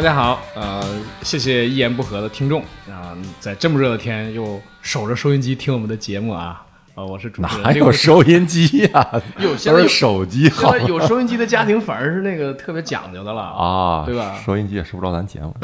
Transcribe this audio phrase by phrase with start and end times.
[0.00, 0.82] 大家好，呃，
[1.20, 15.54] 谢谢一言不合的听众啊、在这么热的天又守着收音机听我们的节目啊，呃，我是主持人哪有收音机呀、 有现在有手机现好在有收音机的家庭反而是那个特别讲究的了 啊，对吧收音机也收不着咱节目。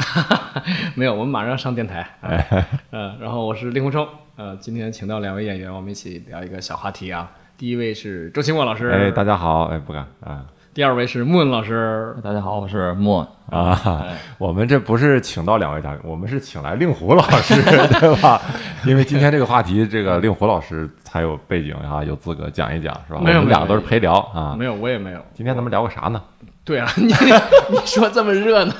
[0.93, 2.01] 没有，我们马上上电台。
[2.21, 7.27] 啊、哎嗯，然后我是令狐冲，呃，今天请到两位演员，我们一起聊一个小话题啊。
[7.57, 10.45] 第一位是周清墨老师，哎，大家好，哎，不敢啊
[10.77, 13.27] 第二位是木恩老师，大家好，我是莫。
[13.49, 14.05] 啊，
[14.37, 17.55] 我们这不是请到两位嘉宾，我们是请来令狐老师，
[17.99, 18.39] 对吧？
[18.85, 23.19] 因为今天这个话题，这个令狐老师才有背景啊，有资格讲一讲，是吧？
[23.21, 24.55] 没有没有我们俩都是陪聊啊。
[24.55, 25.25] 没有，我也没有。
[25.33, 26.21] 今天咱们聊个啥呢？
[26.63, 28.73] 对啊， 你你说这么热闹，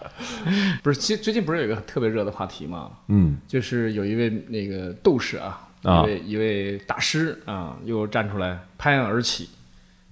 [0.82, 0.98] 不是？
[0.98, 2.88] 其实最近不是有一个特别热的话题吗？
[3.08, 9.50] 嗯就是有一位那个斗士啊，啊一位一位大师啊，又站出来拍案而起，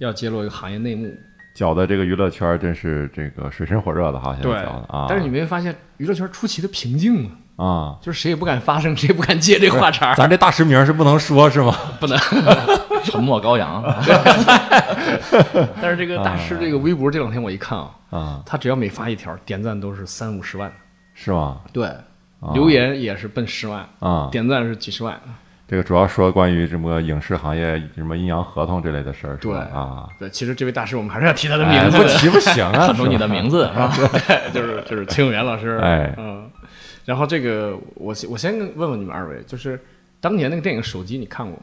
[0.02, 1.12] 要揭露一个行业内幕。
[1.54, 5.06] 搅的这个娱乐圈真是这个水深火热的哈，现在对搅的啊。
[5.08, 7.30] 但是你没发现娱乐圈出奇的平静吗？
[7.56, 11.76] 啊，就是谁也不敢发声， 谁也不敢接这话茬儿，咱这大师名是不能说是吗？
[12.00, 12.18] 不能。
[13.04, 13.82] 沉默羔羊，
[15.82, 20.72] 但是这个大师这个微博这两天我一看啊，啊，他只要每发一条，点赞都是三五十万，
[21.12, 21.60] 是吗？
[21.72, 21.90] 对，
[22.54, 25.20] 留言也是奔十万，啊，点赞是几十万。
[25.72, 33.90] 这个主要说关于什么影视行业什么阴阳合同这类的事儿，对啊，对，其实这位大师我们还是要提他的哎名字的，不提不行啊，喊出你的名字是吧？
[33.96, 36.12] 对， 就是就是崔永元老师，哎。
[36.18, 36.46] 嗯，
[37.06, 39.80] 然后这个我先我先问问你们二位，就是
[40.20, 41.62] 当年那个电影《手机》，你看过吗？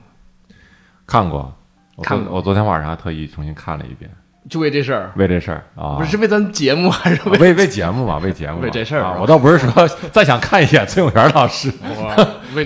[1.05, 1.53] 看过，
[1.95, 4.09] 我看我昨天晚上还特意重新看了一遍，
[4.49, 11.71] 就为这事儿，为这事儿啊，不是是为咱节目还是为为为节目嘛，为节目为这事儿啊我倒不是说再想看一眼崔永元老师，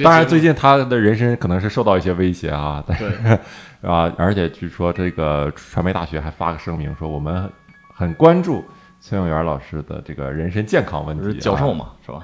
[0.03, 3.37] 当然最近他的人身可能是受到一些威胁啊，但是对。
[3.89, 7.49] 啊，而且据说这个传媒大学还发个声明说我们
[7.93, 8.63] 很关注
[9.01, 12.23] 崔永元老师的这个人身健康问题，教授嘛，是吧？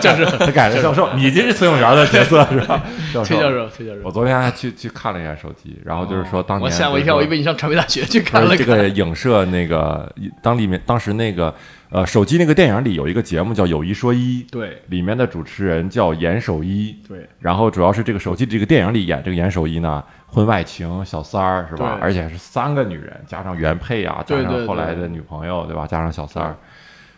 [0.00, 2.80] 教授，他改成教授，你这是崔永元的角色是吧？
[3.12, 4.00] 教崔教授，崔教授。
[4.04, 8.56] 我，昨天还去去看了一下手机，然后就是说当年我吓我一跳，我以为你上传媒大学去看了。
[8.56, 10.08] 这个影射那个
[10.40, 11.52] 当里面当时那个
[11.90, 21.96] 呃手机那个电影里有一个节目叫《有一说一》，对里面的主持人叫严守一，对然后主要是这个手机这个电影里演这个严守一呢，婚外情小三儿是吧？
[21.96, 25.86] 对而且是三个女人，加上原配啊，加上后来的女朋友对吧？
[25.86, 26.56] 加上小三儿。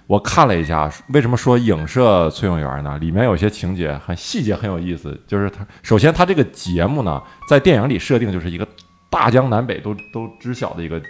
[0.08, 2.98] 我看了一下，为什么说影射崔永元呢？
[2.98, 8.66] 里面有些情节很细节很有意思，就是他首先他这个节目呢，在电影里设定就是一个
[9.08, 11.00] 大江南北都都知晓的一个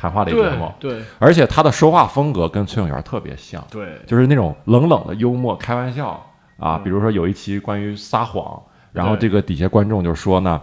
[0.00, 6.24] 谈话类节对目，对而且他的说话风格跟崔永元特别像，对就是那种冷冷的幽默、开玩笑
[6.58, 6.78] 啊。
[6.78, 8.62] 比如说有一期关于撒谎，
[8.92, 10.60] 然后这个底下观众就说呢。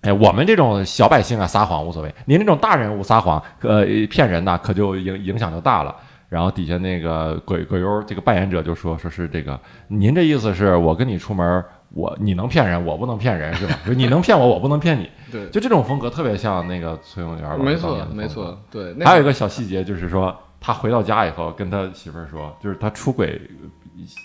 [0.00, 2.14] 哎，我们这种小百姓啊，撒谎无所谓。
[2.26, 5.96] 您这种大人物撒谎，呃，骗人呐，可就影影响就大了。
[6.28, 9.58] 然后底下那个鬼鬼优这个扮演者就说，说是这个，
[9.88, 13.78] 您这意思是我跟你出门，我你能骗人，我不能骗人是吧？
[13.86, 15.08] 就你能骗我，我不能骗你。
[15.30, 18.92] 对，就这种风格特别像那个崔永元老师没错没错，对。
[18.96, 23.40] 那还有一个小细节就是说，他回到家以后跟他媳妇儿说，就是他出轨，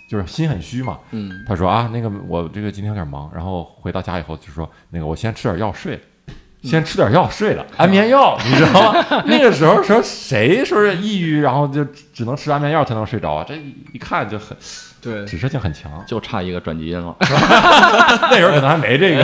[0.09, 0.99] 就是心很虚嘛。
[1.11, 6.01] 嗯，他说啊，那个我这个今天有点忙，然后回到家以后就说，那个我先吃点药睡了。
[6.61, 9.23] 先吃点药睡了， 安眠药，你知道吗？
[9.25, 13.45] 那个时候说谁说是抑郁，然后就只能吃安眠药才能睡着啊？
[13.47, 13.55] 这
[13.93, 14.57] 一看就很
[15.01, 16.03] 对，指示性很强。
[16.07, 17.15] 就差一个转基因了。
[17.21, 19.23] 那时候可能还没这个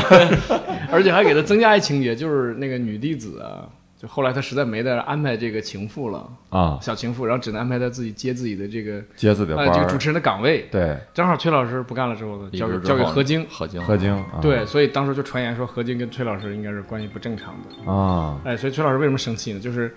[0.91, 3.68] 而且还给他增加一情节，就是那个女弟子啊，
[4.00, 10.68] 就后来他实在没得安排这个情妇了，啊，小情妇，然后只能安排他自己接自己的这个接自己的这个主持人的岗位。
[10.72, 13.46] 对正好崔老师不干了之后呢，交给交给何晶。
[13.50, 17.92] 何晶，何晶啊对，所以当时就传言说何晶跟崔老师应该是关系不正常的。
[17.92, 19.59] 啊哎，所以崔老师为什么生气呢？
[19.59, 19.94] 就是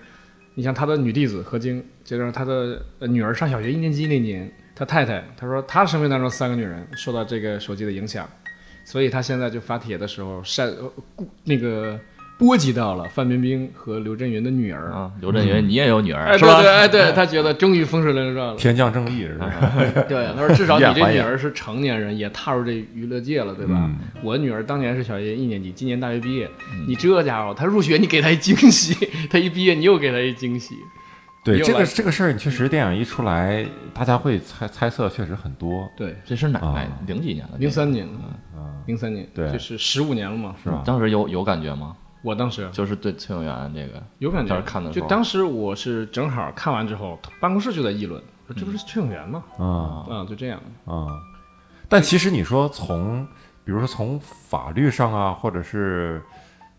[0.55, 8.25] 你像他的女弟子何晶，就是他的呃女儿上小学一年级那年，他太太他说他生命当中三个女人受到这个手机的影响，
[8.85, 11.99] 所以他现在就发帖的时候晒呃顾那个
[12.37, 14.89] 波及到了范冰冰和刘震云的女儿。
[14.91, 16.71] 啊，刘震云，你也有女哎，儿是吧对对？
[16.71, 18.55] 哎对，他觉得终于风水轮流转了。
[18.55, 19.51] 天降正义是吧？
[20.07, 23.73] 对，他说至少你这女儿是成年人，也踏入这娱乐界了，对吧？
[23.75, 26.49] 嗯我女儿当年是小学一年级，今年大学毕业。
[26.87, 28.95] 你这家伙，她入学你给她一惊喜，
[29.29, 30.75] 她一毕业你又给她一惊喜。
[31.43, 35.89] 对这个这个事儿，确实电影一出来，大家会猜猜测，确实很多。
[35.95, 37.57] 对，这是哪啊哎零几年的？
[37.57, 38.07] 零三年，
[38.85, 40.83] 零三年，对就是十五年了嘛，是吧？
[40.85, 41.95] 当时有有感觉吗？
[42.21, 49.41] 我当时就是对崔永元这个，有感觉当时看的时候就当时我是正好看完之后，办公室就在议论，说这不是崔永元吗？
[49.57, 50.59] 啊啊，就这样。
[50.85, 51.07] 啊！
[51.87, 53.25] 但其实你说从，
[53.63, 56.21] 比如说从法律上啊，或者是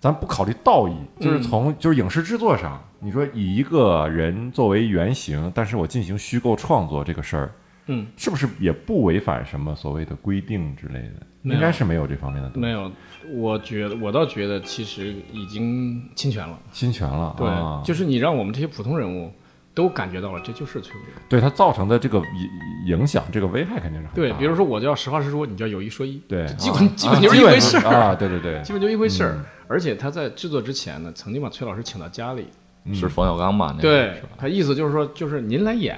[0.00, 7.52] 咱不考虑道义，就是嗯从就是影视制作上，你说以一个人作为原型，但是我进行虚构创作这个事儿，
[7.86, 11.26] 嗯，是不是也不违反什么所谓的规定之类的？
[11.42, 12.90] 应该是没有这方面的东西没有，
[13.34, 16.58] 我觉得我倒觉得其实已经侵权了。
[16.72, 19.30] 侵权了，对，啊、就是你让我们这些普通人物
[19.74, 21.12] 都感觉到了，这就是崔永元。
[21.28, 29.32] 对它造成的这个影影响，这个危害肯定是很对，比如说我就要实话实说，你就要有一说一，对基本、啊基本就是一回事儿，啊，对对对，基本就一回事儿。
[29.36, 32.48] 嗯而且他在制作之前呢，曾经把崔老师请到家里，
[32.86, 33.66] 嗯是冯小刚吧？
[33.68, 34.22] 那个对？
[34.36, 35.96] 他意思就是说，就是您来演，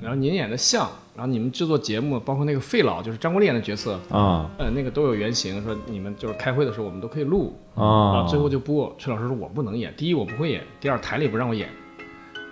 [0.00, 8.94] 然后您演的像，然后你们制作节目，包括那个费老，就是张国立演的角色，啊呃，那个都有原型，说你们就是开会的时候我们都可以录，然啊后，最后就播。
[8.96, 11.68] 崔老师说我不能演，第一我不会演，第二台里不让我演。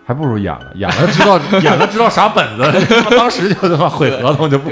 [0.09, 2.63] 还不如演了，演了知道演了知道啥本子，
[3.05, 4.71] 他妈当时就他妈毁合同就不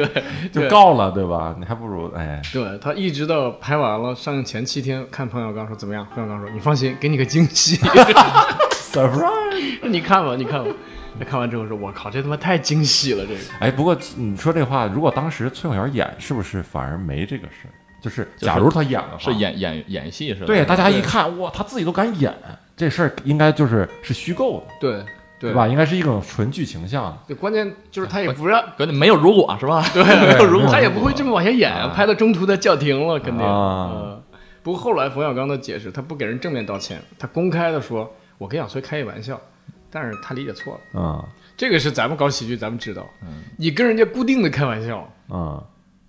[0.51, 1.55] 就告了，对吧？
[1.59, 7.77] 你还不如哎，对他一直到拍完了上映前七天看冯小刚说怎么样，冯小刚说你放心，给你个惊喜，
[8.91, 9.87] surprise。
[9.87, 10.71] 你看吧，你看吧。
[11.19, 13.25] 他看完之后说：“我靠，这他妈太惊喜了！
[13.27, 17.73] 这个哎，不过你说这话，如果当时崔永元演，是不是反而没这个事儿？
[18.01, 20.47] 就是假如他演的话，是演演演戏是吧？
[20.47, 22.35] 对大家一看，哇，他自己都敢演，
[22.75, 25.05] 这事儿应该就是是虚构的，对
[25.39, 25.67] 对对吧？？
[25.69, 27.19] 应该是一种纯剧情向的。
[27.29, 29.85] 对，关键就是他也不让，关键没有如果是吧？
[29.93, 30.03] 对，
[30.33, 33.47] 没有如果他也不会这么往下演，啊拍到中途他叫停了，肯定。
[33.47, 34.23] 啊嗯
[34.63, 39.41] 不过后来冯小刚的解释，他不给人正面道歉，他公开的说：“我跟小崔开一玩笑。”
[39.89, 41.25] 但是他理解错了，嗯
[41.57, 43.07] 这个是咱们搞喜剧，咱们知道，
[43.57, 45.63] 你跟人家固定的开玩笑，嗯，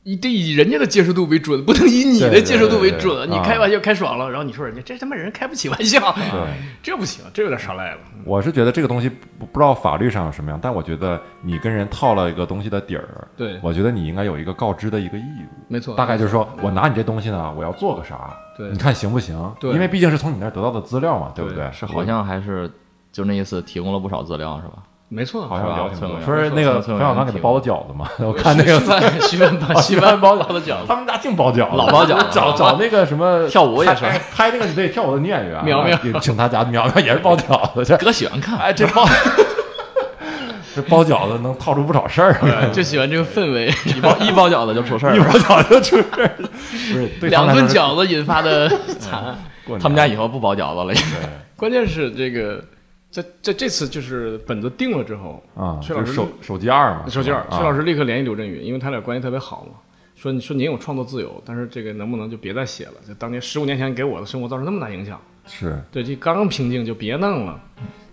[0.07, 3.29] 你得以人家的接受度为准，不能以你的接受度为对对准。
[3.29, 6.15] 你啊开玩笑开爽了，然后你说人家这他妈人开不起玩笑，
[6.81, 7.97] 这不行，这有点耍赖了。
[8.23, 15.65] 我是觉得这个东西不不知道法律上有什么样，但我觉得你跟人套了一个东西的底儿，对，我觉得你应该有一个告知的一个义务。
[15.67, 19.37] 没错，大概就是说我拿你这东西呢，我要做个啥，对你看行不行？
[19.59, 21.69] 对因为毕竟是从你那儿得到的资料嘛，对不对？
[21.73, 22.71] 是好像还是
[23.11, 24.83] 就那意思提供了不少资料是吧？
[25.09, 32.25] 没错，好像聊挺多，说是那个冯小刚给他包的饺子嘛，我看那个徐帆徐帆包徐帆包的饺子，他们家净包饺子，老包饺子。
[32.33, 34.01] 找找那个什么 跳舞也是。
[34.03, 35.97] 拍拍那个对跳舞的女演员苗苗。
[36.03, 39.07] 也请他家苗苗也是包饺子，这哥喜欢看，哎这包
[40.75, 45.15] 这包饺子能套出不少事儿来，就喜欢这个氛围，一包一包饺子就出事儿。
[45.15, 48.69] 一包饺子就出事儿，不是对两顿饺子引发的
[48.99, 49.23] 惨。
[49.23, 49.35] 案
[49.81, 51.29] 他们家以后不包饺子了，对。
[51.57, 52.63] 关键是这个，
[53.17, 59.79] 在在这次就是本子定了之后，啊，崔老师手手机二嘛，手机二，崔老师立刻联系刘震云，因为他俩关系特别好嘛，
[60.15, 62.93] 说你说您有创作自由，但是这个能不能就别再写了？
[63.07, 67.59] 就当年十五年前给我的生活造成那么大影响，是对，这刚刚平静就别弄了。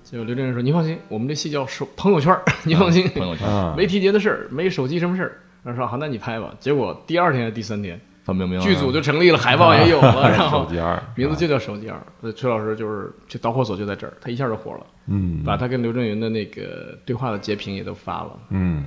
[0.02, 12.32] 结果刘震云说：“您放心，我们这戏叫手朋友圈儿，您放心，朋友圈嗯没提节的事儿，没手机什么事儿。”他说：“好，那你拍吧。”结果第二天还是第三天，范冰冰剧组就成立了，海报也有了， 然手后机二名字就叫手机二。
[12.32, 18.84] 崔老师就是这导火索就在这儿，他一下就火了，嗯把他跟刘震云的那个对话的截屏也都发了，嗯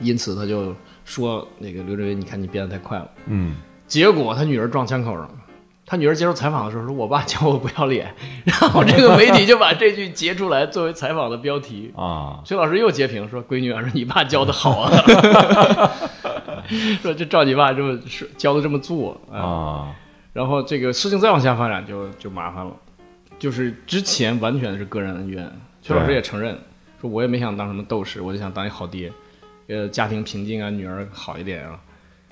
[0.00, 0.74] 因此他就
[1.04, 3.08] 说那个刘震云，你看你变得太快了。
[3.26, 3.56] 嗯
[3.86, 5.30] 结果他女儿撞枪口上了。
[5.84, 8.14] 他女儿接受采访的时候说：“我爸教我不要脸。
[8.46, 11.92] ”然后这个媒体就把这句截出来作为采访的标题。
[11.94, 14.90] 啊崔老师又截屏说：“闺女啊，说你爸教的好啊，
[17.02, 19.38] 说这照你爸这么说教的这么做啊。
[19.38, 19.96] 啊
[20.32, 22.72] 然后这个事情再往下发展就就麻烦了，
[23.38, 25.46] 就是之前完全是个人恩怨，
[25.82, 26.56] 崔老师也承认
[26.98, 29.12] 说，我也没想当什么斗士，我就想当一好爹，
[29.66, 31.78] 呃，家庭平静啊，女儿好一点啊。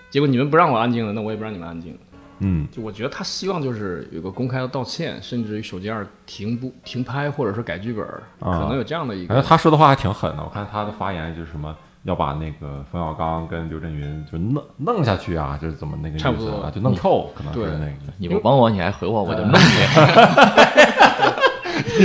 [0.08, 1.94] 结果你们不让我安静了，那我也不让你们安静。
[2.42, 8.02] 嗯就我觉得他希望就是有个公开的道歉，甚至于手机二停不停拍，或者说改剧本，
[8.40, 9.42] 可能有这样的一个。
[9.42, 18.12] 他说的话还挺狠的，我看他的发言就是什么要把那个冯小刚跟刘震云就弄弄下去啊，就是怎么那个意思差不多啊，就弄臭，可能是那个。
[18.18, 19.58] 你不帮我，你还回我，我就弄你，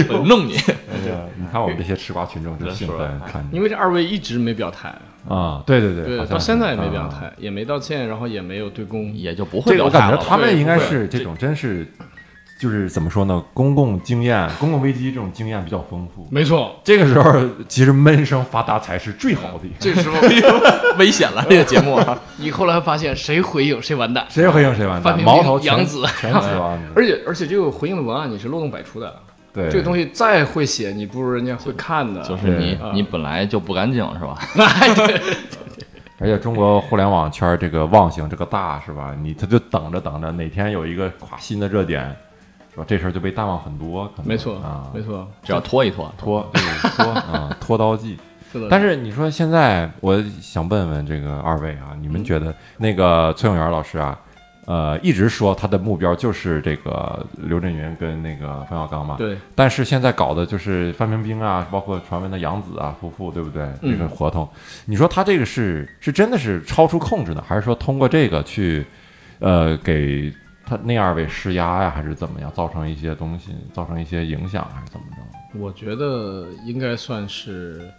[0.11, 0.57] 我弄你。
[0.57, 4.93] 哎呀，你看我们这些吃瓜群众就兴奋，看因为这二位一直没表态，
[5.29, 9.13] 啊，对对对，好像到现在也没表态，也没道歉，然后也没有对公。
[9.13, 10.29] 也就不会这个我感觉表态了。
[10.29, 11.87] 他们应该是这种，真是
[12.57, 13.43] 就是怎么说呢？
[13.53, 16.25] 公共经验、公共危机这种经验比较丰富。
[16.31, 17.33] 没错，这个时候，
[17.67, 19.65] 其实闷声发大财是最好的。
[19.77, 20.19] 这时候
[20.97, 26.79] 危险了，这个节目啊， 你后来发现谁回应谁完蛋，谁回应谁完蛋，范冰冰矛头全杨子全死完。
[26.95, 29.13] 而且而且这个回应的文案你是漏洞百出的，
[29.53, 32.21] 对，这个东西再会写，你不如人家会看的。
[32.21, 34.37] 就是你对你本来就不干净是吧？
[36.17, 39.13] 而且中国互联网圈这个旺性这个大是吧？
[39.21, 42.15] 你他就等着等着，哪天有一个夸新的热点，
[42.75, 42.85] 是吧？
[42.85, 48.17] 这事儿就被淡忘很多，可能没错啊，没错，只要拖一拖，拖对拖啊拖刀计。
[48.51, 48.67] 是的。
[48.69, 54.19] 但是你说现在，我想问问这个二位啊，你们觉得那个崔永元老师啊，
[54.65, 59.15] 呃，一直说他的目标就是这个刘震云跟那个冯小刚嘛。
[59.17, 63.63] 对，但是现在搞的就是范冰冰啊，包括传闻的杨紫啊夫妇，对不对？
[63.81, 64.47] 嗯这个合同，
[64.85, 68.85] 你说他这个是是真的是超出控制呢，还是说通过这个去，
[69.39, 70.33] 呃，给
[70.65, 75.59] 他那二位施压呀，还是怎么样，造成一些东西，造成一些影响，还是怎么着？
[75.59, 77.89] 我觉得应该算是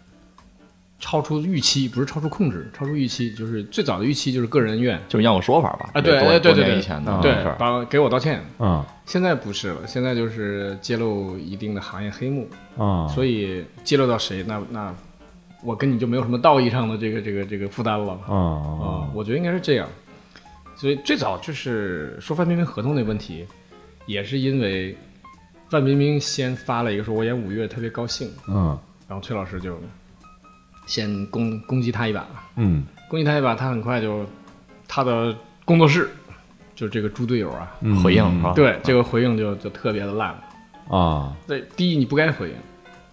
[0.98, 5.90] 超出预期，不是超出控制，超出预期，就是最早的预期就是个人恩怨，就是要个说法吧？
[5.94, 8.44] 啊对多多哎对对对以前的啊对，把给我道歉。
[8.58, 14.92] 嗯现在不是了，现在就是揭露一定的行业黑幕，嗯，所以揭露到谁，那那
[15.62, 18.12] 我跟你就没有什么道义上的这个这个这个负担了。
[18.26, 19.88] 啊啊、嗯我觉得应该是这样。
[20.76, 23.46] 所以最早就是说范冰冰合同那问题，
[24.04, 24.96] 也是因为
[25.68, 28.78] 范冰冰先发了一个说我演五月特别高兴，嗯。
[29.08, 29.80] 然后崔老师就
[30.86, 32.84] 先攻攻击他一把，嗯。
[33.08, 34.26] 攻击他一把，他很快就
[34.86, 36.10] 他的工作室
[36.74, 38.52] 就这个猪队友啊，嗯，回应是吧？
[38.52, 40.36] 对这个回应就就特别的烂。
[40.88, 42.54] 啊，对，第一你不该回应，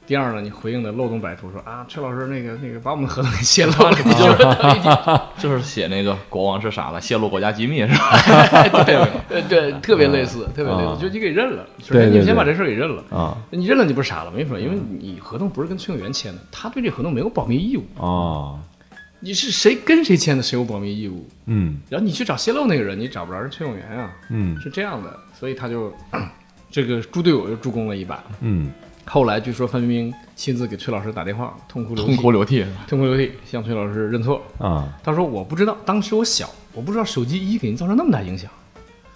[0.06, 4.04] 第二呢你回应的漏洞百出，说啊崔老师那个那个把我们合同给泄露了，你
[5.42, 8.84] 就是写那个国王是傻子，泄露国家机密是吧？
[8.84, 13.04] 对对对，特别类似，特别类啊似，就你给认了，你先把这事儿给认了。
[13.10, 17.86] 啊你认了你不是傻了没说，因为你合同不是跟崔永元签的，他对这合同没有保密义务。
[17.98, 18.60] 哦，
[19.22, 21.26] 你是谁跟谁签的，谁有保密义务。
[21.46, 25.94] 嗯然后你去找泄露那个人，你找不着是崔永元啊，嗯是这样的，所以他就
[26.70, 28.22] 这个猪队友又助攻了一把。
[28.42, 28.70] 嗯
[29.06, 32.66] 后来据说范冰冰亲自给崔老师打电话，痛哭流涕，痛哭流涕？
[32.88, 34.42] 痛哭流涕向崔老师认错。
[34.58, 38.50] 啊他说我不知道，当时我小，我不知道手机一给你造成那么大影响。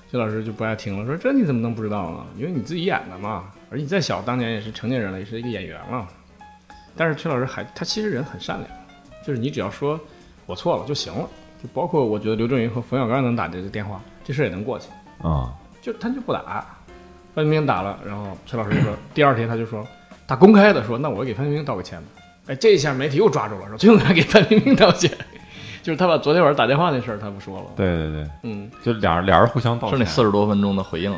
[0.09, 2.25] 崔老师就不爱听了，说这你怎么能不知道呢？
[2.37, 6.07] 因为你自己演的嘛，而你再小，当年也是成年人了，也是一个演员了。
[6.95, 8.69] 但是崔老师还他其实人很善良，
[9.25, 9.99] 就是你只要说
[10.45, 11.27] 我错了就行了，
[11.61, 14.89] 就包括我觉得刘震云和冯小刚能打这个电话，这事儿也能过去。
[15.21, 16.76] 啊就他就不打，
[17.37, 19.85] 范冰冰打了，然后崔老师就说，第二天他就说，
[20.27, 22.05] 他公开的说，那我给范冰冰道个歉吧。
[22.47, 25.11] 哎，这一下媒体又抓住了，说 崔永元给范冰冰道歉，
[25.83, 27.65] 就是他把昨天晚上打电话那事儿他不说了。
[27.75, 29.99] 对对对，嗯，就俩人俩人互相道歉。
[29.99, 31.13] 是那四十多分钟的回应，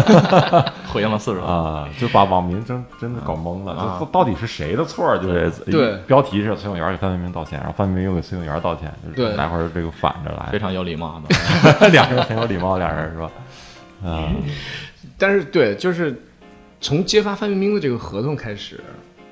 [0.90, 1.46] 回应了四十多。
[1.46, 3.98] 啊，就把网民真真的搞懵了，啊。
[4.00, 5.14] 就到底是谁的错？
[5.18, 5.98] 就是对。
[6.06, 9.36] 标题是崔永元给范冰冰道歉，然后范冰冰又给崔永元道歉，就是对。
[9.36, 10.48] 来回这个反着来。
[10.50, 13.30] 非，常有礼貌的，两人很有礼貌，俩人是吧？
[14.02, 14.32] 啊
[15.18, 16.14] 但是对，就是
[16.80, 18.80] 从揭发范冰冰的这个合同开始，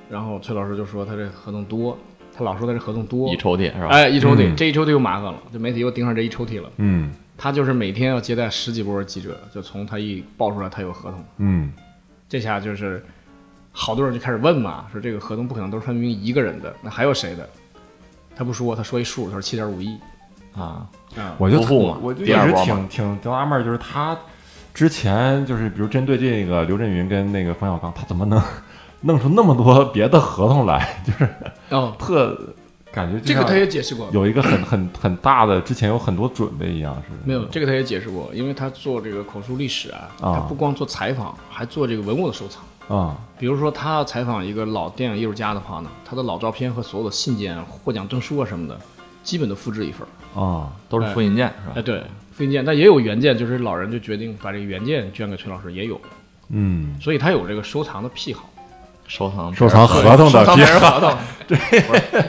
[0.08, 1.98] 然后崔老师就说他这合同多，
[2.36, 3.88] 他老说他这合同多一，抽屉是吧？
[3.88, 6.70] 哎，一抽屉，嗯这一抽屉又麻烦了，就媒体又盯上这一抽屉了。
[6.76, 11.72] 嗯他就是每天要接待十几波记者，就从他一爆出来他有合同，嗯
[12.28, 13.04] 这下就是
[13.72, 17.48] 好多人就开始问嘛，说这个合同不可能都是范冰冰一个人的，那还有谁的？
[18.36, 19.98] 他不说，他说一数，他说七点五亿
[20.54, 20.86] 啊，
[21.16, 21.34] 啊。
[21.38, 24.16] 我就夫妇嘛我就一直第二波挺挺挺纳闷儿，就是他
[24.74, 28.42] 之前就是比如针对这个刘震云跟那个冯小刚，他怎么能
[29.02, 30.96] 弄出那么多别的合同来？
[31.04, 31.28] 就是
[31.70, 32.38] 哦，特
[32.92, 42.62] 感觉这个他也解释过，有一个很很很大的，之前有很多准备一样，是吧没有这个他也解释过，因为他做这个口述历史啊，啊他不光做采访，还做这个文物的收藏。
[42.88, 48.78] 啊比如说他要采访一个老电影艺术家的话呢，他的老照片和所有的信件、获奖证书啊什么的，
[49.22, 50.08] 基本都复制一份儿。
[50.40, 51.72] 啊都是复印件是吧？
[51.76, 52.02] 哎，对，
[52.42, 56.00] 复印件，但也有原件，就是老人就决定把这个原件捐给崔老师，也有，
[56.48, 58.48] 嗯，所以他有这个收藏的癖好。
[59.08, 61.14] 收藏收藏合同的别人合同，
[61.46, 61.58] 对，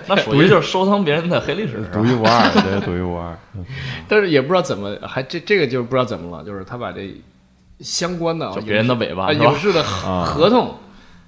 [0.07, 3.37] 那属于就是收藏别人的黑历史，独一无二，对，独一无二。
[4.07, 7.15] 但是也不知道怎么，还这这个就是不知道怎么了，就是他把这
[7.79, 10.75] 相关的别人的尾巴影视的 啊合同，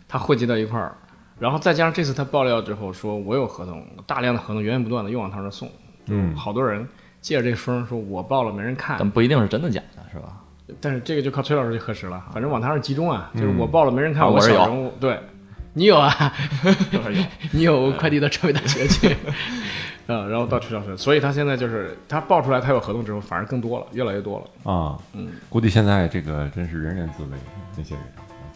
[0.09, 0.93] 他汇集到一块儿，
[1.39, 5.69] 然后再加上这次他爆料之后，说我有合同，大量的合同源源不断的又往他那送，
[6.07, 6.85] 嗯好多人
[7.25, 10.38] 借着这风说我报了没人看，但不一定是真的假的，是吧？
[10.79, 15.17] 但是这个就靠崔老师去核实了，反正往他那集中啊，就是我报了没人看，啊我是有小人物，对。
[15.74, 16.32] 你有啊，
[16.94, 17.01] 有，
[17.51, 19.10] 你有快递到浙北大学去，
[20.08, 24.72] 啊，然后到崔老师，所以他现在就是他报出来他有合同之后，反而更多了，越来越多了。
[24.72, 27.29] 啊，嗯，估计现在这个真是人人自危，
[27.75, 28.03] 那些人，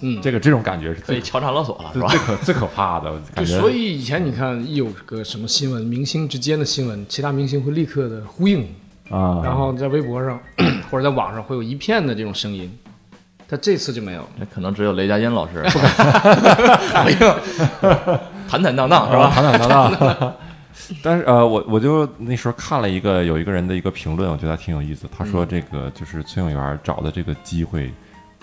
[0.01, 2.07] 嗯，这个这种感觉是最可以敲诈勒索了，是吧？
[2.07, 3.59] 最可最可怕的，就 感觉。
[3.59, 8.63] 所以以前你看一有个什么新闻，明星之间的新闻，其他明星会立刻的呼应，
[9.09, 10.39] 啊，然后在微博上
[10.89, 12.71] 或者在网上会有一片的这种声音，
[13.47, 14.27] 他这次就没有。
[14.37, 15.61] 那可能只有雷佳音老师
[18.49, 19.31] 坦坦荡荡，是吧？
[19.33, 20.33] 坦坦荡荡。
[21.03, 25.07] 但是呃，我我就那时候看了一个有一个人的一个评论，我觉得还挺有意思。
[25.15, 27.91] 他说这个就是崔永元找的这个机会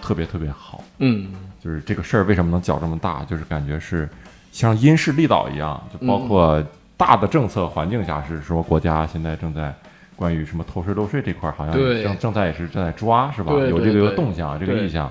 [0.01, 1.29] 特别特别好，嗯，
[1.63, 4.09] 就是这个事儿为什么能搅这么大，就是感觉是
[4.53, 6.63] 像因势利导一样，就包括
[6.97, 9.75] 大的政策环境下是说国家现在正在
[10.15, 12.03] 关于什么偷税漏税这块儿，好像对。
[12.03, 13.53] 正正在也是正在抓，是吧？
[13.53, 15.11] 有这个动向，这个意向。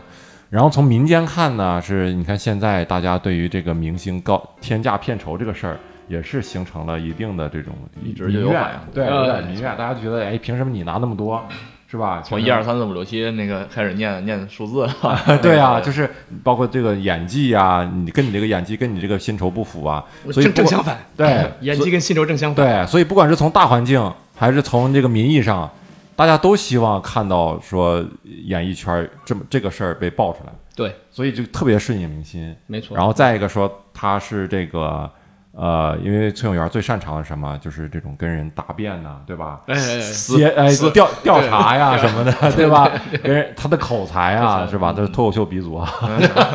[0.50, 5.78] 然后从民间看呢，是你看现在大家对于这个明星高天价片酬这个事儿，
[6.08, 7.74] 也是形成了一定的这种
[8.04, 8.94] 一直反应。
[8.94, 11.44] 对，呃有点民怨，大家觉得，哎，凭什么你拿那么多，
[11.88, 12.22] 是吧？
[12.26, 16.10] 从一二三四五六七那个开始念念数字了， 对啊，就是
[16.44, 22.66] 包括这个演技啊，你跟你这个演技跟你这个薪酬不符啊，所以正正相反，对 演技跟薪酬正相反。
[22.66, 25.70] 对，所以不管是从大环境还是从这个民意上，
[26.16, 32.56] 大家都希望看到说演艺圈这么这个事儿被爆出来，对，所以就特别顺应民心。
[32.68, 32.98] 没错。
[32.98, 35.10] 然后再一个说他是这个
[35.58, 39.62] 呃，因为崔永元最擅长的什么，就是这种跟人答辩呐、对吧？
[39.68, 42.70] 哎哎哎，调调查呀什么的， 对。
[42.70, 42.92] 吧？
[43.24, 44.92] 跟人他的口才啊，是吧？
[44.92, 45.90] 他是脱口秀鼻祖啊。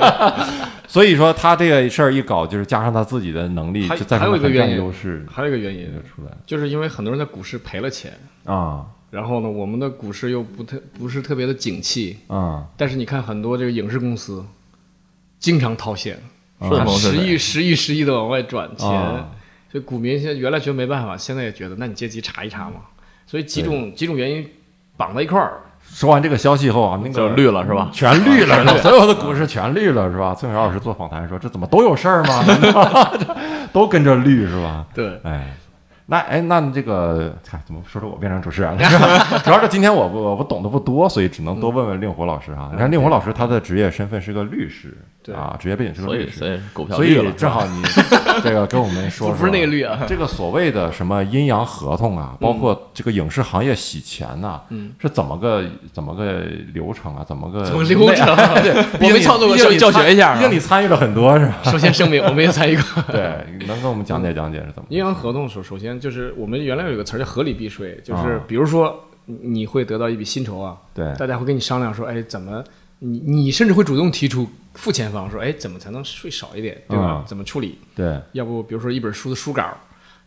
[0.86, 6.32] 所以说他这个事儿一搞，就是加上他自己的能力，还就在还有一个原因优势，还有一个原因就，出来。
[6.44, 8.12] 就是因为很多人在股市赔了钱，
[8.44, 8.84] 啊。
[9.10, 12.66] 然后呢，我们的股市又不特不是特别的景气，啊。
[12.76, 14.44] 但是你看很多这个影视公司
[15.38, 16.18] 经常套现，
[16.68, 19.28] 顺风顺水十亿、十亿、十亿的往外转钱，啊
[19.70, 22.76] 所以股民现在原来觉得没办法，现在也觉得，那你借机查一查嘛。
[23.26, 24.44] 所以几种几种原因
[24.96, 27.88] 绑在一块儿，说完这个消息后啊，那就个绿了是吧？
[27.94, 30.34] 全绿了，所有的股市全绿了，是吧？
[30.34, 32.44] 崔永元老师做访谈说：“这怎么都有事儿吗？
[33.72, 35.54] 都跟着绿是吧？”对，哎，
[36.10, 38.80] 那哎，那这个，看怎么说说我变成主持人了？
[39.44, 42.68] 主要是今天我我我懂得不多，所以只能多问问令狐老师哈。
[42.72, 47.80] 你看令狐老师他的职业身份是个律师，对啊，职业背景是个律师，所以所以股票所以，正好你
[48.42, 55.62] 这个跟我们说说，不是那个律啊，这个所谓的什么阴阳合同啊，包括这个影视行业洗钱呐、嗯，是怎么个
[55.92, 56.40] 怎么个
[56.74, 57.24] 流程啊？
[57.24, 58.26] 怎么个怎么流程？
[58.98, 60.40] 毕竟你我没操作过，教学一下啊毕。
[60.40, 61.58] 竟你参与了很多是吧？
[61.70, 63.02] 首先声明，我没有参与过。
[63.12, 64.86] 对，能跟我们讲解讲解是怎么？
[64.88, 72.64] 阴阳合同首首先就是我们原来有一个词儿叫合理避税，就是啊比如说你你会得到一笔薪酬啊，对大家会跟你商量说，哎，怎么
[72.98, 77.18] 你你甚至会主动提出付钱方说，哎，怎么才能税少一点，对吧？
[77.20, 77.78] 嗯怎么处理？
[77.94, 79.64] 对，要不比如说一本书的书稿，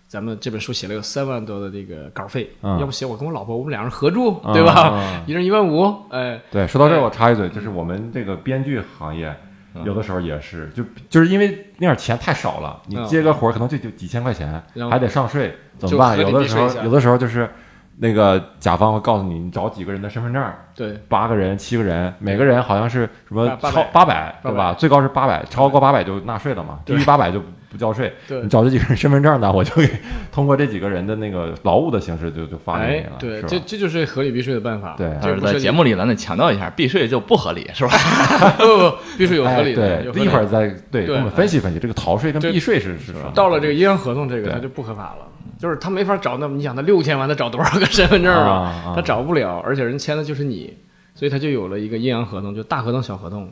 [0.07, 4.91] 咱们这本书写了有三万多的这个稿费，嗯要不写我跟我老婆我们两人合住，嗯对吧？
[4.93, 9.35] 嗯一人一万五，哎，对，说到这儿我插一嘴，就是我们这个编剧行业。
[9.83, 16.17] 有的时候也是，就就是因为那点钱太少了，你嗯接个活儿可能就就几千块钱，还得上税，怎么办？
[16.19, 17.49] 有的时候有的时候就是
[17.97, 24.73] 那个甲方会告诉你，你找几个人的身份证，对，八个人、七个人，每个人好像是什么超八百，对吧？
[24.73, 27.41] 最高是八百，超过八百就纳税了嘛，低于八百就
[27.73, 28.13] 不交税。
[28.29, 29.89] 你找这几个人身份证呢，我就给
[30.31, 34.93] 通过这几个人的那个劳务的形式就就发给你了，，哎对，这这就是合理避税的办法。
[34.95, 37.91] 对就是在节目里咱得强调一下，避税就不合理是吧？
[38.57, 43.31] 不不不，避税有合理的，哎对，一会儿再对我们分析分析这个逃税跟避税是是什么。
[43.33, 45.25] 到了这个阴阳合同，这个对他就不合法了，
[45.57, 48.49] 就是他没法找那么，你想他六千万，他找多少个身份证啊
[48.85, 48.91] 啊？
[48.91, 50.73] 啊他找不了，而且人签的就是你，
[51.15, 53.47] 所以他就有了一个阴阳合同，就大合同、小合同。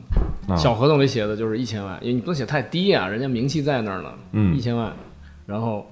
[0.48, 4.92] 啊小合同里写的就是一千万，因为你不能写太低啊、人家名气在那儿呢，嗯一千万。
[5.46, 5.88] 然后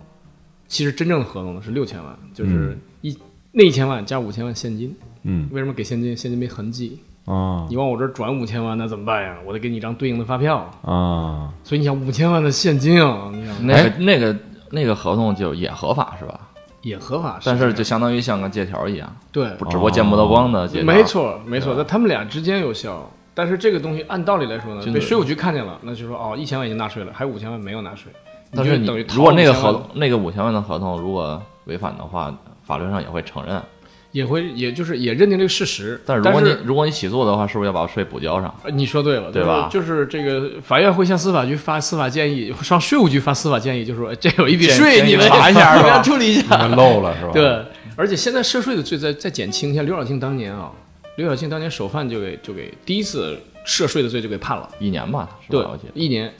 [0.67, 3.19] 其实真正的合同呢是六千万，就是嗯一
[3.53, 4.93] 那一千万加五千万现金。
[5.23, 6.17] 嗯为什么给现金？
[6.17, 9.37] 现金没痕迹，啊你往我这儿转五千万，那怎么办呀？
[9.47, 10.69] 我得给你一张对应的发票。
[10.83, 14.37] 啊所以你想五千万的现金啊，你想那个那个
[14.73, 16.50] 那个合同就也合法是吧？
[16.83, 20.85] 也合法，但是就相当于像个借条一样，对，不只不过见不得光的借条。
[20.85, 23.11] 没错，没错，对在他们俩之间有效。
[23.33, 28.13] 但是这个东西按道理来说呢，被税务局看见了，那就说哦，一千万已经纳税了，还有五千万没有纳税，
[28.53, 33.63] 但就是等于如果那个掏5000万合同那个五千万的合同如果违反的话，法律上也会承认。
[34.13, 36.01] 也会也就是也认定这个事实。
[36.05, 38.55] 但是如果你如果你起诉的话，是不是要把税补交上？
[38.65, 46.67] 呃你说对了，对吧就是这个法院会向司法局发司法建议，上税务局发司法建议，就说哎这有一笔税，你们查一下你们要处理一下。
[46.69, 47.33] 漏了是吧？
[47.33, 47.65] 对，
[47.97, 50.73] 而且现在涉税的罪在在减轻，像刘晓庆当年啊，
[51.17, 54.69] 刘晓庆当年首犯就给就给第一次涉税的罪就给判了。
[54.79, 56.33] 一年吧，对一年，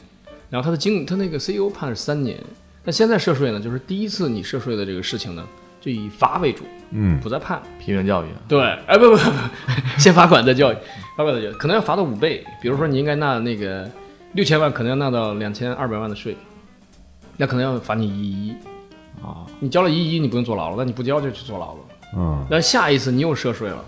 [0.49, 2.37] 然后他的经他那个 CEO 判是三年，
[2.85, 5.45] 但现在涉税呢，就是第一次你涉税的这个事情呢，
[5.81, 7.61] 就以罚为主，嗯不再判。
[7.79, 8.27] 批评教育。
[8.47, 9.23] 对，哎不不不，
[9.99, 10.77] 先罚款再教育，
[11.17, 12.45] 罚款再教育，可能要罚到五倍。
[12.61, 13.91] 比如说你应该纳那个
[14.35, 16.37] 六千万，可能要纳到两千二百万的税，
[17.37, 18.55] 那可能要罚你一亿。
[19.23, 21.81] 啊，你交了一亿，你不用坐牢了，那你不交就去坐牢了。
[22.17, 23.85] 嗯那下一次你又涉税了，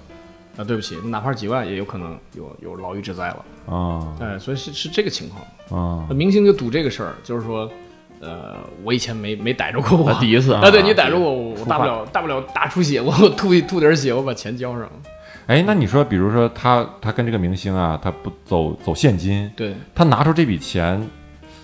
[0.58, 3.44] 啊，对不起，哪怕几万也有可能有有牢狱之灾了。
[3.74, 5.42] 啊哎，所以是是这个情况。
[5.70, 7.70] 啊明星就赌这个事儿，就是说，
[8.22, 14.88] 呃，我以前没没逮着过我，第一次啊，对你逮着我，我我大不了大不了大出血，我吐一吐点血，我把钱交上。
[15.48, 21.04] 哎，那你说，比如说他他跟这个明星啊，他不走走现金，对，他拿出这笔钱，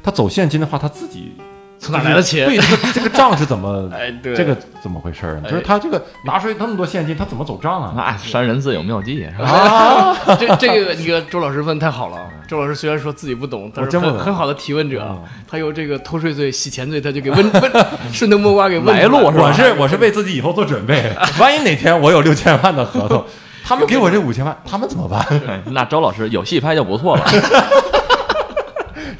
[0.03, 1.33] 他走现金的话，他自己
[1.79, 2.47] 从哪来的钱？
[2.47, 3.89] 对，这个 这个账是怎么？
[3.93, 5.43] 哎，对，这个怎么回事儿呢？
[5.47, 7.95] 哎就是他这个拿出来那么多现金，他怎么走账啊？
[7.97, 9.49] 那山人自有妙计，是吧？
[9.49, 12.19] 啊，这这个，你看周老师问太好了。
[12.47, 15.19] 周老师虽然说自己不懂，但是很很好的提问者啊。
[15.47, 17.73] 他有这个偷税罪、洗钱罪，他就给问 问
[18.13, 23.25] 顺藤摸瓜给问来路我是我是为自己以后做准备， 万一哪天我有六千万的合同，
[23.65, 25.21] 他们给我这五千万，他们怎么办？
[25.47, 27.25] 哎那周老师有戏拍就不错了，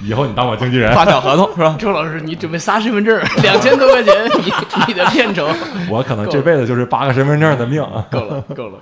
[0.01, 1.77] 以后你当我经纪人，发小合同是吧？
[1.79, 4.53] 周老师，你准备仨身份证， 两千多块钱， 你
[4.89, 5.49] 你的片酬
[5.91, 8.07] 我可能这辈子就是八个身份证的命啊！
[8.11, 8.79] 够了够了。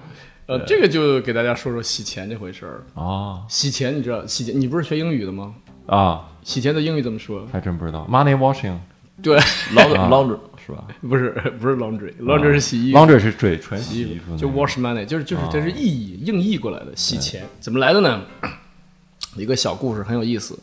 [0.47, 2.85] 呃，这个就给大家说说洗钱这回事儿。
[2.95, 4.61] 啊洗钱，你知道洗钱？
[4.61, 5.55] 你不是学英语的吗？
[5.87, 7.47] 啊，洗钱的英语怎么说？
[7.53, 8.07] 还真不知道。
[8.11, 8.75] Money washing，
[9.23, 9.39] 对
[9.75, 10.85] ，，laundry 是吧？
[11.09, 12.99] 不是不是 laundry，laundry 是洗衣服。
[12.99, 18.21] laundry 是水纯洗衣服，就 wash money，就是就是这是意译硬译过来的洗钱，怎么来的呢？
[19.37, 20.59] 一个小故事很有意思，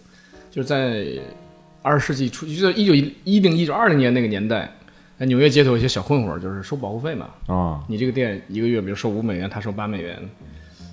[0.54, 1.04] 就是在
[1.82, 4.72] 二十世纪初，就在一九一零一九二零年那个年代，
[5.18, 7.84] 在纽约街头有些小混混儿就是收保护费嘛，啊。
[7.89, 10.22] 你这个店一个月比如收五美元，他收八美元，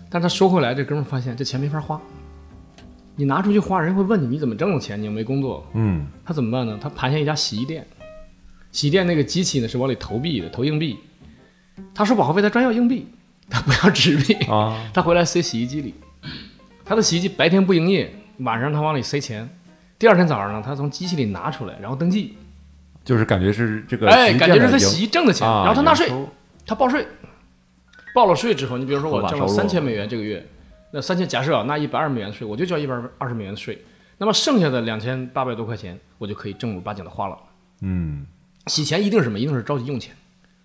[0.09, 2.01] 但他收回来，这哥们儿发现这钱没法花，
[3.16, 6.07] 你拿出去花，人会问你你怎么挣的钱，你又没工作，嗯。
[6.25, 6.79] 他怎么办呢？
[6.81, 7.87] 他盘下一家洗衣店，
[8.73, 10.96] 洗衣店那个机器呢是往里投币的，投硬币。
[11.94, 13.07] 他收保护费，他专要硬币，
[13.51, 14.33] 他不要纸币。
[14.46, 14.90] 啊。
[14.94, 15.92] 他回来塞洗衣机里，
[16.83, 19.48] 他的洗衣机白天不营业，晚上他往里塞钱。
[19.98, 22.37] 第二天早上呢，他从机器里拿出来，然后登记，
[23.05, 26.11] 就是感觉是这个哎，感觉是他洗衣挣的钱，啊然后他纳税，
[26.64, 27.07] 他报税，
[28.14, 30.46] 报了税之后，你比如说我挣了三千美元这个月，
[30.92, 33.85] 那三千假设啊纳一百二十美元税，我就交一百二十美元的税，
[34.16, 37.38] 那么剩下的两千八百多块钱，我就可以正儿八经的花了。
[37.83, 38.26] 嗯，
[38.68, 39.38] 洗钱一定是什么？
[39.38, 40.14] 一定是着急用钱，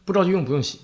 [0.05, 0.79] 不着急用不用洗。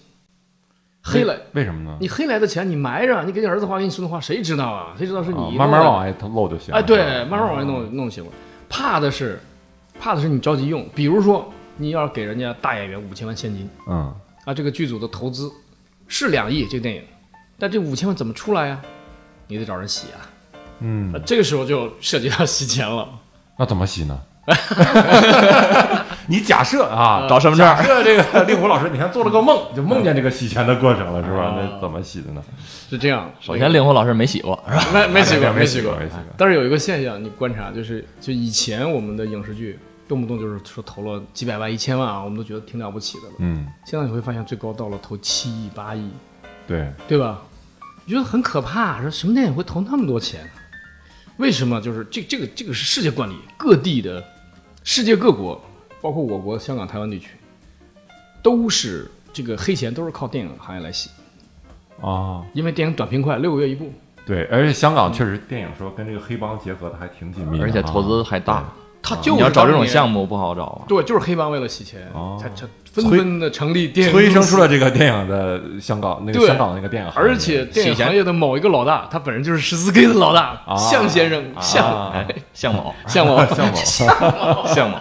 [1.04, 1.98] 黑来，为什么呢？
[2.00, 4.94] 你黑来的钱你埋着，你给你儿子花，给你孙子花，谁知道啊？
[4.98, 6.00] 谁知道是你、啊慢慢往。
[6.02, 6.74] 外漏就行。
[6.74, 8.32] 哎，对，慢慢往外弄弄就行了。
[8.70, 9.40] 怕的是，
[10.00, 10.88] 怕的是你着急用。
[10.94, 14.14] 比如说，你要给人家大演员五千万现金嗯
[14.46, 15.52] 啊，这个剧组的投资
[16.08, 17.04] 是两亿，这个电影，
[17.58, 18.80] 但这五千万怎么出来呀？
[19.48, 20.22] 你得找人洗啊。
[20.82, 23.10] 嗯啊，，这个时候就涉及到洗钱了。
[23.58, 24.20] 那怎么洗呢？
[26.28, 31.56] 你假设啊，找身份证假设这个令狐老师，你看做了个梦，就梦见这个洗钱的过程了，是吧？
[31.58, 32.44] 那怎么洗的呢？
[32.90, 33.32] 是这样。
[33.40, 34.84] 首先，令狐老师没洗过是吧？
[34.94, 36.24] 没 没洗过，没洗过，没洗过。
[36.38, 43.34] 但是有一个现象，你观察，就是就以前我们的影视剧动不动就是说投了几百万、一千万啊，我们都觉得挺了不起的了。
[43.40, 46.10] 嗯，现在你会发现，最高到了投七亿、八亿，
[46.68, 47.42] 对，对吧？
[48.06, 50.42] 你觉得很可怕，说什么电影会投那么多钱？
[51.38, 51.80] 为什么？
[51.80, 54.24] 就是这这个这个是世界惯例，各地的
[54.84, 55.64] 世界各国，
[56.02, 57.30] 包括我国香港、台湾地区，
[58.42, 61.10] 都是这个黑钱都是靠电影行业来洗，
[62.02, 63.92] 啊，因为电影短平快，六个月一部。
[64.26, 68.64] 对，而且香港确实电影说跟这个黑帮结合的还挺紧密而且投资还大，
[69.02, 70.82] 他就你要找这种项目不好找啊。
[70.88, 83.76] 对，就是黑帮为了洗钱，哦才才纷纷的成立电影催生出了这个电影的香港那个香港那个电影行业，而且电影行业的某一个老大，他本人就是十四 K 的老大，啊向先生，向啊哎，向某， 向某，向某
[84.68, 84.98] 向某，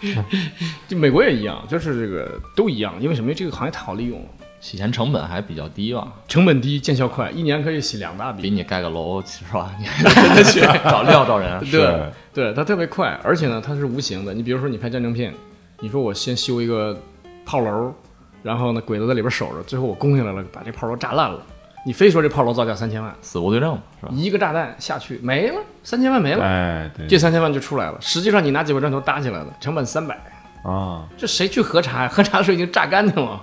[0.88, 3.26] 就美国也一样，就是这个都一样，因为什么？
[3.26, 4.26] 因为这个行业太好利用了，
[4.60, 6.12] 洗钱成本还比较低吧？
[6.26, 9.70] 成本低，见效快，一年可以洗两大笔，比你盖个楼是吧？
[9.78, 14.32] 你真的去找料找人， 对对，它特别快，而且呢，它是无形的。
[14.34, 15.32] 你比如说，你拍战争片，
[15.80, 16.98] 你说我先修一个
[17.44, 17.92] 炮楼，
[18.42, 21.42] 然后呢，鬼子在里边守着，最后我攻下来了，把这炮楼炸烂了，
[21.84, 24.12] 你非说这炮楼造价三千万，死无对证是吧？
[24.14, 26.44] 一个炸弹下去没了，三千万没了。
[26.44, 27.98] 哎，对，这三千万就出来了。
[28.00, 30.14] 实际上你拿几块砖头搭起来了，成本三百，
[30.62, 32.08] 啊，这谁去核查呀？
[32.12, 33.40] 核查的时候已经榨干净了，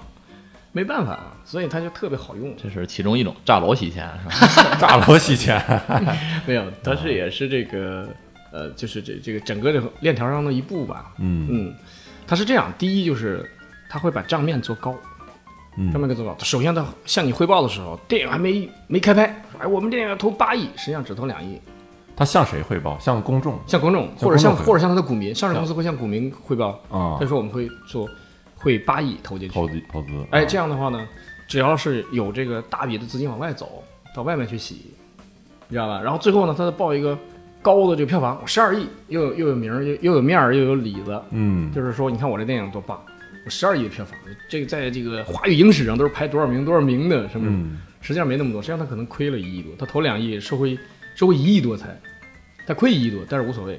[0.72, 2.56] 没办法，所以它就特别好用。
[2.56, 4.78] 这是其中一种炸楼洗钱是吧？
[4.80, 5.60] 炸楼洗钱，
[6.46, 8.08] 没有，它是也是这个
[8.52, 11.12] 呃，就是这这个整个这个链条上的一步吧。
[11.18, 11.76] 嗯嗯，
[12.28, 13.50] 它是这样，第一就是
[13.90, 14.96] 它会把账面做高，
[15.78, 15.92] 嗯。
[15.92, 16.36] 账面给做法。
[16.40, 21.60] 首先，他向你汇报的时候，电影还没没开拍，说哎，我们电影要投八亿，实际上只投两亿。
[22.16, 22.98] 他向谁汇报？
[23.00, 23.60] 向公众？
[23.68, 27.18] 向公众或者向或者向他的股民，上市公司会向股民汇报，啊。
[27.20, 28.10] 他，说我们会做
[28.56, 29.54] 会八亿投进去。
[29.54, 30.46] 投资投资，哎，啊。
[30.46, 31.08] 这样的话呢，
[31.48, 33.84] 只要是有这个大笔的资金往外走，
[34.16, 34.94] 到外面去洗，
[35.68, 36.02] 你知道吧？
[36.02, 37.16] 然后最后呢，他再报一个
[37.62, 43.07] 高的这个票房，十二亿，又有又有名儿，又又有面儿，又有里子，嗯，就是说，你看我这电影多棒，我
[43.50, 44.18] 十二亿的票房，
[44.50, 47.52] 这个在这个华语影史上都是排多少名多少名的，是不是？
[47.52, 50.78] 嗯实际上没那么多，实际上他可能亏了一亿多，他投两亿，收回
[51.16, 52.00] 收回一亿多才，
[52.66, 53.78] 他亏一亿多，但是无所谓，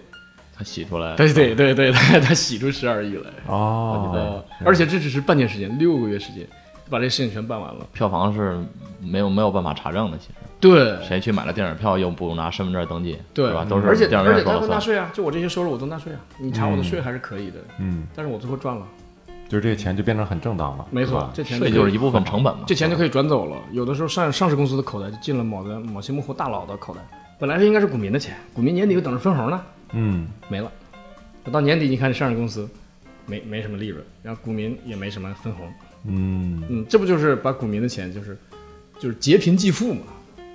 [0.54, 3.30] 他洗出来，对对对对，他他洗出十二亿来。
[3.46, 6.46] 哦呃，而且这只是半年时间，六个月时间，
[6.90, 7.86] 把这事情全办完了。
[7.94, 8.58] 票房是
[9.00, 13.64] 没有没有办法查证的，其实对谁去买了电影票又不用拿身份证登记，对吧？
[13.64, 14.68] 都是而且电影而且他院说了算。
[14.68, 18.86] 会纳税啊，就我这些收入我都纳税啊，你查我的税还是可以的，嗯，但是我最后赚了，
[19.48, 23.56] 就是这个钱就变成很正当了，没错，这钱就是一部分成本嘛，这钱就可以转走了。
[23.72, 27.00] 有的时候上上市公司的口袋就进了某个某些幕后大佬的口袋，
[27.38, 30.70] 本来是应该是股民的钱，股民年底又等着分红呢，嗯没了。
[31.50, 32.68] 到年底你看上市公司
[33.24, 35.66] 没没什么利润，然后股民也没什么分红，
[36.04, 38.36] 嗯嗯，这不就是把股民的钱就是
[39.00, 40.02] 就是劫贫济富嘛，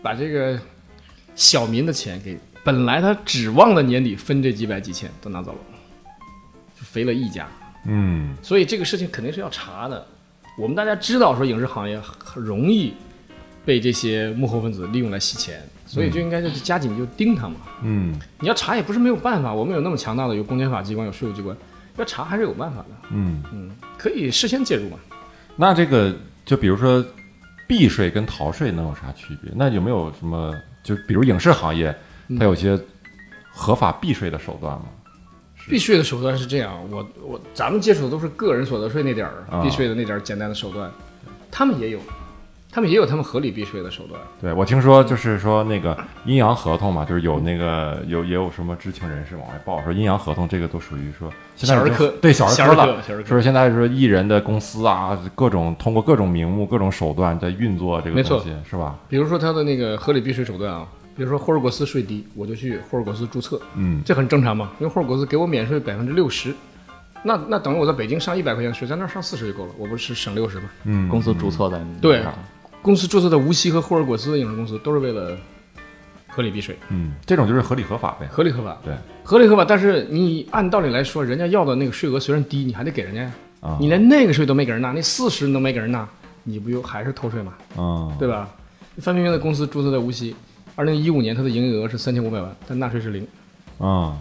[0.04, 0.60] 把这个
[1.34, 5.58] 小民的钱给本来他指望的年底分这几百几千都拿走了，
[6.76, 7.48] 就肥了一家。
[7.86, 10.06] 嗯所以这个事情肯定是要查的。
[10.58, 12.94] 我们大家知道说影视行业很容易
[13.66, 17.56] 被这些幕后分子利用来洗钱，所以就应该就是加紧就盯他嘛。
[17.82, 21.56] 嗯你要查也不是没有办法，我们有那么强大的有公检法机关，有税务机关，
[21.98, 22.90] 要查还是有办法的。
[23.12, 24.98] 嗯，嗯，可以事先介入嘛。
[25.56, 26.16] 那这个
[26.46, 27.04] 就比如说
[27.68, 29.52] 避税跟逃税能有啥区别？
[29.56, 31.96] 那有没有什么就比如影视行业，
[32.38, 32.80] 它有些
[33.52, 34.86] 合法避税的手段吗？
[35.70, 40.92] 避税的手段是这样，我我咱们接触的都是个人所得税那点儿啊避税的那点儿简单的手段，
[41.50, 42.00] 他们也有，
[42.72, 44.20] 他们也有他们合理避税的手段。
[44.42, 58.98] 对我听说就是说那个阴阳合同嘛，就是有那个有也有什么知情人士往外报说阴阳合同这个都属于说现在小儿科对小儿小儿科了，小儿科说现在说艺人的公司啊，各种通过各种名目、各种手段在运作这个东西，是吧？
[59.08, 66.54] 比如说他的那个合理避税手段啊，比如说霍尔果斯税低，我就去霍尔果斯注册，嗯这很正常嘛，因为霍尔果斯给我免税百分之六十，
[67.24, 70.70] 那那等于我在北京上一百块钱税，在那儿上四十就够了，我不是省六十吗？
[70.86, 72.22] 嗯，公司注册在对
[72.82, 75.38] 公司注册在无锡和霍尔果斯的影视公司都是为了
[76.28, 78.28] 合理避税，嗯，这种就是合理合法呗。
[78.28, 79.64] 合理合法，对合理合法。
[79.64, 86.06] 但是你按道理来说，人家要的那个税额虽然低，你还得给人家呀，啊，你连那个税都没给人纳，那四十你都没给人纳，
[86.44, 87.54] 你不就还是偷税吗？
[87.78, 88.50] 啊，对吧？
[88.98, 90.36] 范冰冰的公司注册在无锡，
[90.76, 93.28] 二零一五年它的营业额是三千五百万，但纳税是零，
[93.80, 94.16] 嗯，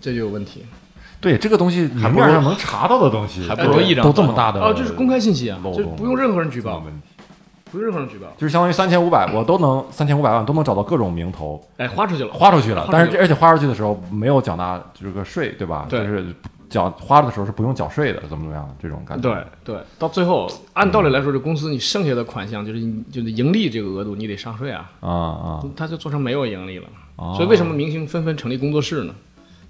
[0.00, 0.64] 这就有问题。
[1.20, 5.82] 对，这个东西明还不如面上能查到的东西，还不如一张都这么大的哦，就是公开信息啊，漏洞。
[5.82, 7.08] 这不用任何人举报，问题，
[7.72, 11.60] 不用任何人举报，就是相当于三千五百，我都能三千五百万都能找到各种名头。
[11.78, 15.86] 哎，花出去了，花出去了但是这而且花出去的时候没有缴纳这个税，对吧？
[15.88, 16.06] 对。
[16.06, 16.26] 就是
[16.68, 19.46] 缴花的时候是不用缴税的，怎么怎么样这种感觉？
[19.64, 26.86] 对对，到最后按道理来说，这公司你剩下的款项就是你就是盈利这个额度，你得上税啊，啊啊，他就做成没有盈利了。
[27.16, 29.14] 哦所以为什么明星纷纷成立工作室呢？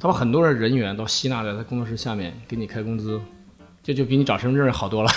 [0.01, 3.21] 他把很多人人员都吸纳在他工作室下面，给你开工资，
[3.83, 5.11] 这就比你找身份证好多了。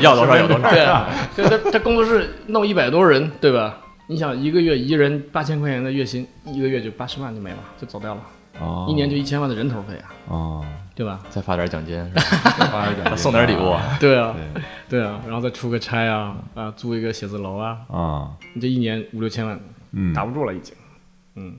[0.00, 0.68] 要多少有多少。
[0.70, 3.78] 对啊，对他他工作室弄一百多人，对吧？
[4.06, 8.20] 你想一个月一人八千块钱的月薪，一个月就八十万就没了，就走掉了，
[8.60, 10.64] 哦，一年就一千万的人头费啊，哦，
[10.94, 11.20] 对吧？
[11.28, 12.22] 再发点奖金，是吧？
[12.70, 14.62] 发点奖金送点礼物啊，对啊，对。
[14.88, 19.58] 对啊，然后再出个差啊，啊，租一个写字楼啊，啊，你这一年五六千万，
[19.92, 20.74] 嗯，打不住了已经，
[21.34, 21.56] 嗯，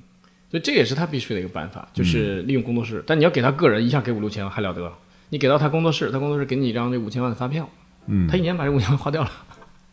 [0.49, 3.03] 所以这也是他必须的一个办法，就是利用工作室。
[3.05, 4.89] 但你要给他个人一下给五六千万还了得？
[5.29, 7.67] 你给到他工作室，他工作室给你一张这五千万的发票，
[8.05, 8.27] 嗯。
[8.27, 9.29] 他一年把这五千万花掉了，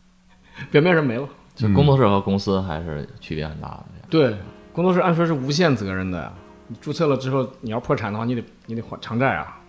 [0.71, 1.27] 表面上没了。
[1.55, 3.85] 就工作室和公司还是区别很大的。
[4.09, 4.35] 对，
[4.71, 6.33] 工作室按说是无限责任的呀。
[6.67, 9.59] 你注册了之后，你要破产的话，你得你得还偿债啊。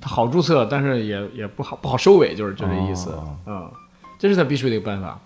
[0.00, 3.10] 它好注册，但是也也不好不好收尾，就是就这意思。
[3.10, 3.70] 哦嗯，
[4.18, 5.18] 这是他必须的一个办法。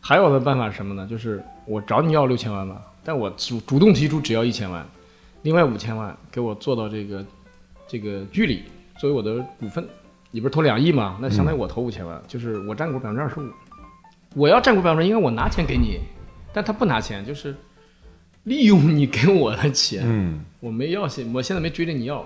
[0.00, 1.06] 还有的办法是什么呢？
[1.06, 4.86] 就是我找你要六千万吧，但我主主动提出只要一千万，
[5.42, 7.24] 另外五千万给我做到这个
[7.88, 8.64] 这个剧里
[8.98, 9.86] 作为我的股份。
[10.30, 11.18] 你不是投两亿吗？
[11.20, 13.50] 那相当于我投五千万，就是我占股百分之二十五。
[14.36, 15.98] 我要占股百分之，因为我拿钱给你，
[16.52, 17.52] 但他不拿钱，就是
[18.50, 20.44] 利用你给我的钱，嗯。
[20.58, 22.22] 我没要现，我现在没追着你要。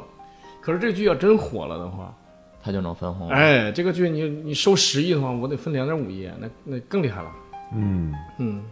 [0.62, 2.12] 可是这个剧要真火了的话，
[2.62, 7.30] 他就能分红。，哎，这个剧你你收十亿的话，我得分两点五亿，那那更厉害了。
[7.74, 8.12] 嗯。
[8.38, 8.64] 嗯，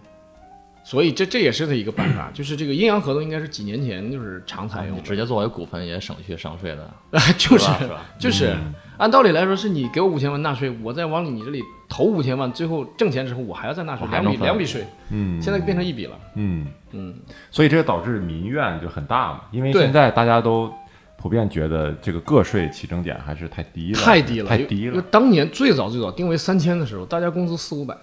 [0.83, 6.91] 所以这这也是他一个办法，就是这个阴阳合同应该是几年前就是常采用，你直接作为股份也省去上税的，
[7.37, 8.07] 就是是吧？
[8.19, 16.17] 就是嗯按道理来说，是你给我五千万纳税，我再往你这里投五千万，最后挣钱之后我还要再纳税，两笔两笔税，嗯，现在变成一笔了。
[16.37, 17.13] 嗯，嗯，
[17.51, 20.73] 所以这导致民怨就很大嘛，因为现在大家都
[21.17, 25.03] 普遍觉得这个个税起征点还是太低了，太低了，太低了。
[25.11, 27.97] 当年最早最早定为三千的时候，大家工资四五百，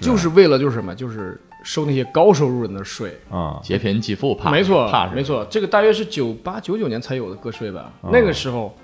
[0.00, 3.18] 就是为了就是什么，就是收那些高收入人的税。
[3.30, 7.90] 啊，劫贫济富怕，没错怕，是没错，这个大约是九八九九年才有的个税吧。
[8.02, 8.76] 哦那个时候，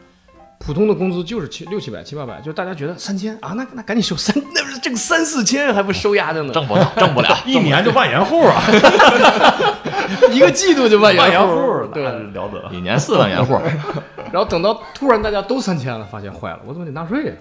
[0.59, 6.53] 普通的工资就是七六七百七八百，就大家觉得三千啊，那那赶紧收三， 那不是挣三四千还不收压的呢？
[6.53, 7.37] 挣不了，挣不了。
[7.47, 8.61] 一年就万元户啊，
[10.31, 12.03] 一个季度就万元户，对。
[12.05, 12.69] 了得。
[12.73, 13.59] 一年四万元户，
[14.33, 17.33] 然后等到突然大家都三千了，发现坏了，我怎么得纳税呀？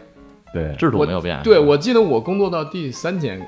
[0.53, 1.41] 对，制度没有变。
[1.43, 3.45] 对，我记得我工作到第三千，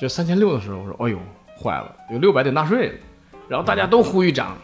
[0.00, 1.18] 就三千六的时候，我说，哎呦，
[1.62, 2.94] 坏了，有六百得纳税了，
[3.48, 4.56] 然后大家都呼吁涨，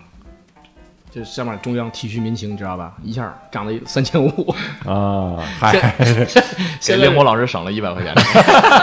[1.16, 2.92] 这上面中央体恤民情，你知道吧？
[3.02, 6.26] 一下涨了三千五，啊，嗨，给
[6.78, 8.14] 现在令狐老师省了一百块钱。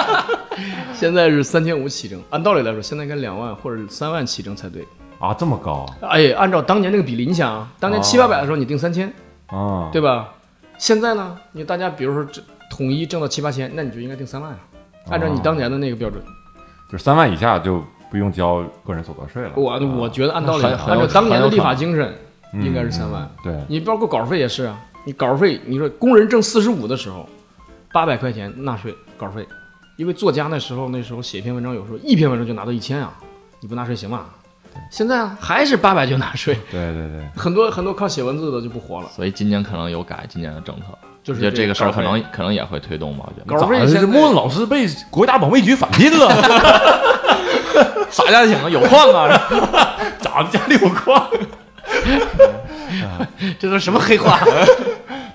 [0.95, 4.83] 现在是三千五起征，按道理来说，现在应该两万或者三万起征才对。
[5.19, 9.13] 啊，这么高哎，按照当年那个比例，你想啊，当年哦七八百的时候你定三千，
[9.45, 10.29] 啊，对吧？
[10.79, 12.41] 现在呢，你大家比如说这
[12.71, 14.57] 统一挣到七八千，那你就应该定三万啊，
[15.11, 16.19] 按照你当年的那个标准。
[16.91, 19.53] 就是三万以下就不用交个人所得税了。
[19.55, 22.13] 我我觉得按道理，按照当年的立法精神，
[22.53, 23.27] 嗯应该是三万。
[23.43, 27.27] 对，你包括稿费也是啊，你稿费，你说工人挣四十五的时候，
[27.91, 29.43] 八百块钱纳税稿费，
[29.97, 33.11] 因为作家那时候那时候写一篇文章，有时候一篇文章就拿到一千啊，
[33.61, 34.25] 你不纳税行吗？
[34.91, 40.83] 现在啊还是八百就纳税， 对对对，很多很多靠写文字的就不活了，所以今年可能有改今年的政策，
[41.23, 43.25] 就是我觉得这个事儿可能可能也会推动吧。
[43.25, 43.59] 我觉得。
[43.59, 46.27] 稿费咋的现在这莫老师被国家保卫局返聘了，
[48.13, 48.69] 啥家庭啊？
[48.69, 49.27] 有矿啊？
[50.19, 51.29] 咋的家里有矿？
[53.59, 54.39] 这都什么黑话？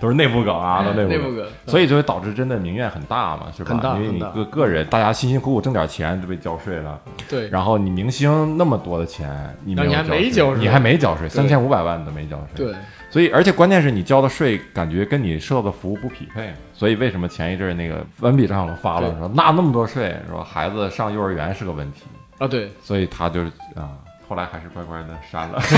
[0.01, 3.71] 都是内部梗啊，都内部部梗，所以就会导致真的民怨很大嘛，是吧？
[3.71, 6.97] 很大因为你个个人，大家辛辛苦苦挣点钱就被交税了，
[7.29, 9.29] 对，然后你明星那么多的钱，
[9.65, 12.65] 你没交交税你还没交税，三千五百万都没交税。
[12.65, 12.73] 对，
[13.11, 22.05] 所以而且关键是你交的税感觉跟你受到的服务不匹配，所以为什么前一阵儿那个文笔上发了说纳那么多税，说孩子上幼儿园是个问题，
[22.39, 23.91] 啊对，所以他就是啊，
[24.29, 25.61] 后来还是乖乖的删了。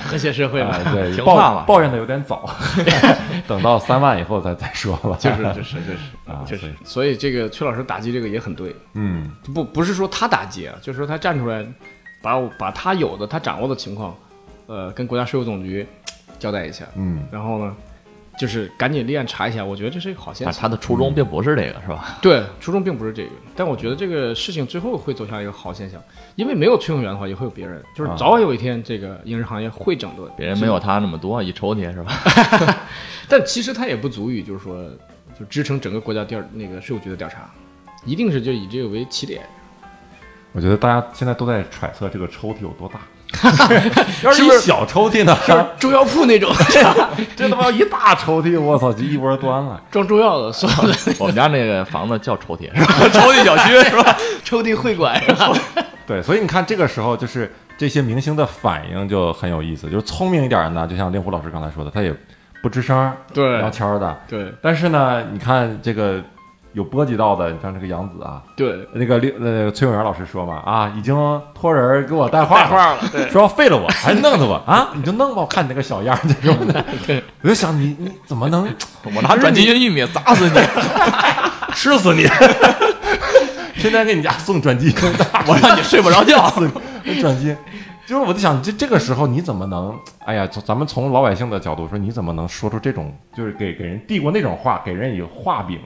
[0.00, 2.50] 和谐社会嘛，啊，对，抱听话嘛抱怨的有点早，
[3.46, 5.16] 等到三万以后再再说吧。
[5.18, 7.16] 就是就是就是 啊就是，所以。
[7.16, 9.30] 这个崔老师打击这个也很对，嗯。
[9.54, 11.64] 不不是说他打击啊，就是说他站出来，
[12.20, 14.12] 把我把他有的他掌握的情况，
[14.66, 15.86] 呃，跟国家税务总局
[16.40, 17.76] 交代一下，嗯，然后呢，
[18.38, 20.52] 就是赶紧立案查一下，我觉得这是一个好现象。
[20.52, 22.18] 但他的初衷并不是这个，是吧？
[22.20, 26.00] 对，初衷并不是这个，但我觉得这个事情最后会走向一个好现象，
[26.34, 30.30] 因为没有崔永元的话，也会有别人，就是啊早晚有一天这个影视行业会整顿。
[30.36, 32.12] 别人没有他那么多，一抽屉是吧？
[33.28, 34.84] 但其实他也不足以，就是说，
[35.38, 37.50] 就支撑整个国家调那个税务局的调查，
[38.04, 39.44] 一定是就以这个为起点。
[40.52, 43.00] 我觉得大家现在都在揣测这个抽屉有多大。
[44.22, 45.36] 要 是一小抽屉呢？
[45.78, 46.52] 中药铺那种
[47.36, 49.80] 这他妈一大抽屉，我操，就一窝端了。
[49.90, 52.94] 装中药的，所有的 我们家那个房子叫抽屉，是吧？
[53.12, 54.16] 抽屉小区是吧？
[54.44, 55.52] 抽屉会馆是吧？
[56.06, 62.14] 对，所以你看这个时候就是这些明星的反应就很有意思，就是聪明一点的呢，就像令狐老师刚才说的，他也
[62.62, 64.16] 不吱声，对聊天儿的。
[64.28, 66.22] 对但是呢，你看这个
[66.76, 71.16] 有波及到的，你像这个杨紫啊，对，那个令呃崔永元老师说嘛，啊，已经
[71.54, 74.90] 托人给我带话了，话了，对 说要废了我，还弄死我啊！
[74.94, 76.84] 你就弄吧，我看你那个小样儿，这种的。
[77.40, 78.68] 我就想你你怎么能
[79.16, 80.60] 我拿转基因玉米砸死你！
[81.72, 82.26] 吃死你？
[83.76, 84.94] 天天给你家送转基因，
[85.46, 86.52] 我让你睡不着觉。
[87.22, 87.56] 转基因。
[88.06, 89.98] 就是我在想，这这个时候你怎么能？
[90.26, 95.80] 哎呀，从咱们从老百姓的角度说，你怎么能说出这种，就是给给人递过那种话，给人以画饼？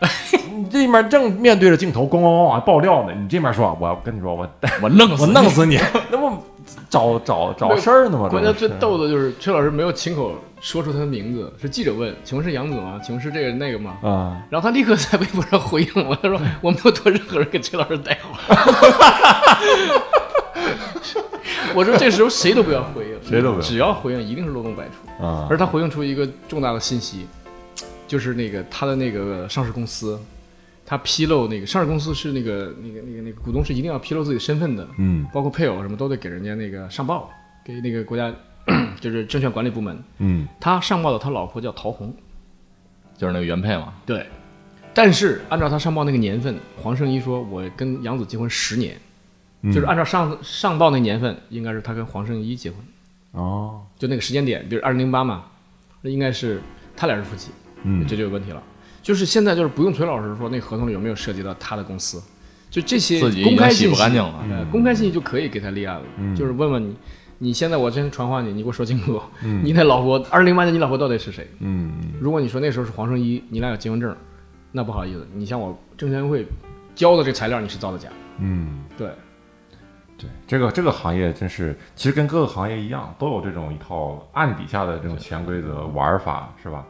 [0.56, 4.48] 你这面正面对着镜头，咣咣咣往外爆料呢，你这面说，我跟你说，我
[4.82, 5.78] 我弄死弄死你，
[6.10, 6.30] 那不
[6.90, 8.28] 找找找事儿呢吗？
[8.28, 13.00] 关键最逗的就是崔老师没有亲口说出他的名字，是记者问：“请问是杨紫吗？
[13.04, 18.56] 请问是这个那个吗啊，？”然后他立刻在微博上回应我，他说：“我没有托任何人给崔老师带话。”
[21.74, 25.24] 我说这时候谁都不要回应，谁都不要只要回应一定是漏洞百出。
[25.24, 27.26] 啊而他回应出一个重大的信息，
[28.06, 30.18] 就是那个他的那个上市公司，
[30.84, 37.30] 他披露那个上市公司是那个那个那个那个股东是一定要披露自己身份的，嗯包括配偶什么都得给人家那个上报，
[37.64, 38.32] 给那个国家
[39.00, 40.02] 就是证券管理部门。
[40.18, 42.14] 嗯他上报的他老婆叫陶虹，
[43.16, 43.94] 就是那个原配嘛。
[44.04, 44.26] 对。
[44.94, 48.96] 但是按照他上报那个年份，黄圣依说我跟杨子结婚十年，
[49.60, 52.78] 嗯就是按照上上报那年份，应该是他跟黄圣依结婚，
[53.32, 55.44] 哦，就那个时间点，比如二零零八嘛，
[56.00, 56.62] 那应该是
[56.96, 57.50] 他俩是夫妻。
[57.86, 58.62] 嗯这就有问题了。
[59.02, 62.20] 就是现在就是不用崔老师说那合同里有没有涉及到他的公司，
[62.68, 64.44] 就这些公开信息，不干净了。
[64.50, 66.02] 呃，公开信息就可以给他立案了。
[66.18, 66.96] 嗯就是问问你，
[67.38, 71.48] 你现在我先传唤你，你给我说清楚，嗯 你那老婆二零零八年你老婆到底是谁？
[71.60, 74.14] 嗯如果你说那时候是黄圣依，你俩有结婚证，
[74.72, 76.44] 那不好意思，你像我证监会
[76.94, 78.08] 交的这材料你是造的假。
[78.40, 79.08] 嗯，对，
[80.18, 86.84] 对，这个这个行业真是，其实跟各个行业一样，都有这种一套暗底下的这种潜规则玩法，是吧？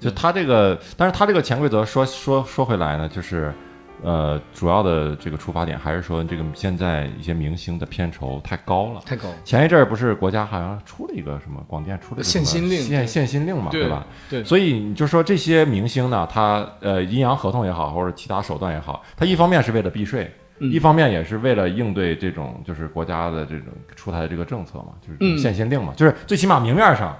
[0.00, 3.52] 就他这个，但是他这个潜规则说说说回来呢，就是，
[4.02, 9.02] 呃，主要的这个出发点还是说这个现在一些明星的片酬太高了。
[9.04, 9.34] 太高了。
[9.44, 14.06] 前一阵儿不是国家好像出了一个什么广电出了一个限薪令限限薪令嘛，对吧？
[14.30, 27.14] 对所以你就说这些明星呢，他呃阴阳合同也好，或者其他手段也好，他一方面是为了避税，嗯一方面也是为了应对这种就是国家的这种出台的这个政策嘛，就是嗯限薪令嘛，就是最起码明面上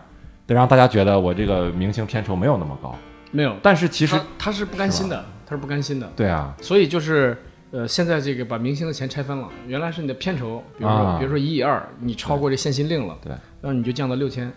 [0.55, 2.95] 得让大家觉得我这个明星片酬没有那么高，
[3.31, 6.11] 没有，但是其实他他是不甘心的，他是不甘心的。
[6.17, 7.37] 对啊，所以就是
[7.71, 13.31] 呃，现在这个把明星的钱拆分了，原来是你的片酬，比如说、啊比如说一亿二，你超过这限薪令了，对，
[13.61, 14.53] 然后你就降到六千。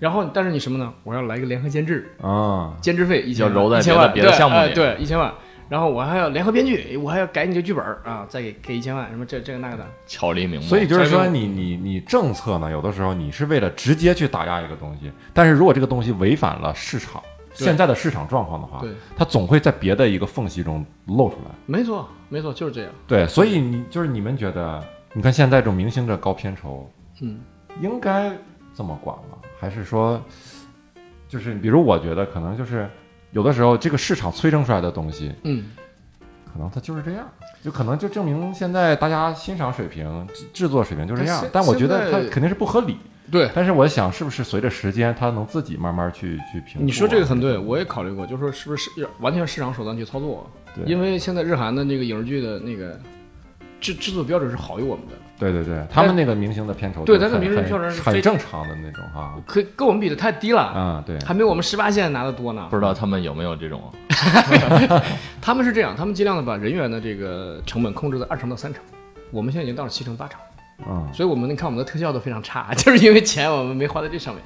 [0.00, 0.92] 然后，但是你什么呢？
[1.04, 5.32] 我要来一个联合监制，啊，监制费一千要揉在一千万，别的别的对项目里哎对，一千万。
[5.68, 9.86] 然后我还要联合编剧，我还要改你这剧本啊，再给给一千万，什么这这个那个的。
[10.06, 10.66] 巧立名目。
[10.66, 17.22] 所以就是说这个你你你政策呢，有的时候你是为了直接去打压一个东西，但是如果这个东西违反了市场
[17.54, 18.84] 现在的市场状况的话，
[19.16, 21.50] 它总会在别的一个缝隙中露出来。
[21.66, 22.90] 没错，没错，就是这样。
[23.06, 26.90] 对，所以你就是你们觉得，你看现在这种明星的高片酬，
[27.20, 27.40] 嗯，
[27.80, 28.36] 应该
[28.74, 29.38] 这么管吗？
[29.60, 30.20] 还是说，
[31.28, 32.90] 就是比如我觉得可能就是
[33.34, 35.64] 有的时候这个市场催生出来的东西，嗯，
[36.50, 37.28] 可能它就是这样，
[37.62, 42.96] 就可能就证明现在大家欣赏水平、制制作水平就这样但我觉得它肯定是不合理。
[43.32, 46.84] 对，但是我想，是不是随着时间，它能自己慢慢去去平复啊？
[46.84, 50.48] 你说这个很对，我也考虑过，就是说是不是是完全市场手段去操作？
[50.76, 53.00] 对因为现在日韩的那个影视剧的那个
[53.80, 55.14] 制制作标准是好于我们的，
[55.52, 59.34] 对对对，他们那个明星的片酬对他的明星很票是非很正常的那种哈。
[59.46, 62.76] 可跟我们比的太低了，啊，对，还没有我们十八线拿的多呢不。
[62.76, 63.82] 知道他们有没有这种
[65.42, 68.82] 他们是这样，他们尽量的把人员的这个成本控制在二成到三成，
[69.30, 70.40] 我们现在已经到了七成八成，
[70.88, 74.42] 嗯，所以我们你看我们的特效都非常差， 就是因为钱我们没花在这上面，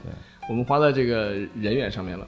[0.48, 2.26] 我们花在这个人员上面了。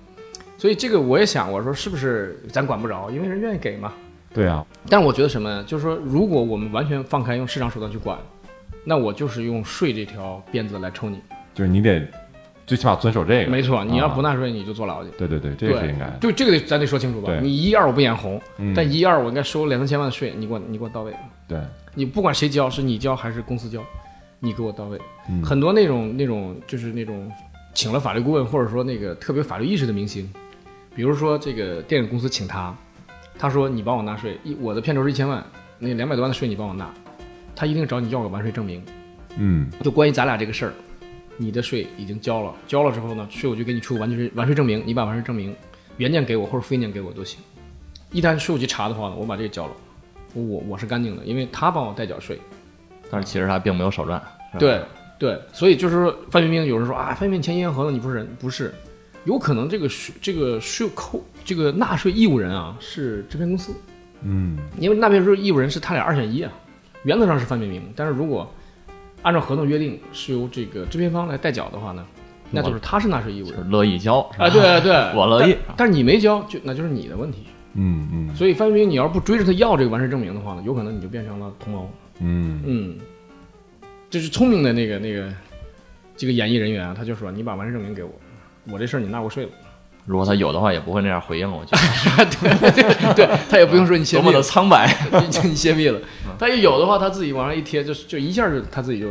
[0.57, 3.93] 所以这个我也想，我说是不是咱管不着，因为人愿意给嘛。
[4.33, 5.65] 对啊，但是我觉得什么呢？
[5.65, 8.17] 就是说，如果我们完全放开用市场手段去管，
[8.85, 11.21] 那我就是用税这条鞭子来抽你。
[11.55, 12.07] 就是你得
[12.67, 13.51] 最起码遵守这个。
[13.51, 15.11] 没错，你要啊不纳税，你就坐牢去。
[15.19, 16.17] 对对对，这个是应该的。
[16.21, 17.39] 对，这个得咱得说清楚吧。
[17.41, 21.13] 你一二我不眼红，嗯但一二我应该收两三千万的税，你给我你给我到位。
[21.49, 21.59] 对，
[21.95, 23.83] 你不管谁交，是你交还是公司交，
[24.39, 24.99] 你给我到位。
[25.29, 27.31] 嗯很多那种那种就是那种
[27.75, 30.33] 请了法律顾问，或者说那个特别法律意识的明星，
[30.95, 32.75] 比如说这个电影公司请他，
[33.37, 35.45] 他说你帮我纳税，一我的片酬是一千万，
[35.79, 36.89] 那两百多万的税你帮我纳，
[37.55, 38.83] 他一定找你要个完税证明。
[39.37, 40.73] 嗯就关于咱俩这个事儿，
[41.37, 45.55] 你的税已经交了，交了之后呢，税务局给你出完税完税证明，你把完税证明
[45.97, 47.41] 原件给我或者复印件给我都行。
[48.11, 49.73] 一旦税务局查的话呢，我把这个交了，
[50.35, 52.39] 我我是干净的，因为他帮我代缴税。
[53.11, 54.21] 但是其实他并没有少赚。
[54.59, 54.81] 对
[55.19, 58.75] 对，所以就是说，范冰冰有人说啊，范冰冰签阴阳合同，你不是人，不是，
[59.25, 63.73] 有可能这个税这个税扣这个纳税义务人啊是制片公司，
[64.23, 66.53] 嗯因为纳税义务人是他俩二选一啊，
[67.05, 68.49] 原则上是范冰冰，但是如果
[69.23, 72.05] 按照合同约定是由这个制片方来代缴的话呢，
[72.51, 77.47] 那就是他是纳税义务人就是乐意交啊，对对， 我乐意但但是你没交，就那就是你的问题。
[77.75, 81.91] 嗯嗯所以范冰冰，你要是不追着他要这个完税证明的话呢，有可能你就变成了同谋。
[82.19, 82.99] 嗯嗯，
[84.11, 85.29] 这是聪明的那个那个
[86.17, 88.11] 这个演艺人员啊，他就说你把完税证明给我，
[88.71, 89.51] 我这事儿你纳过税了。
[90.07, 91.49] 如果他有的话，也不会那样回应。
[91.49, 91.79] 我觉
[92.17, 94.93] 得对他也不用说你 泄多么的苍白。
[95.13, 96.01] 你你泄密了。
[96.41, 99.09] 他一有的话，他自己往上一贴，就就一下就他自己就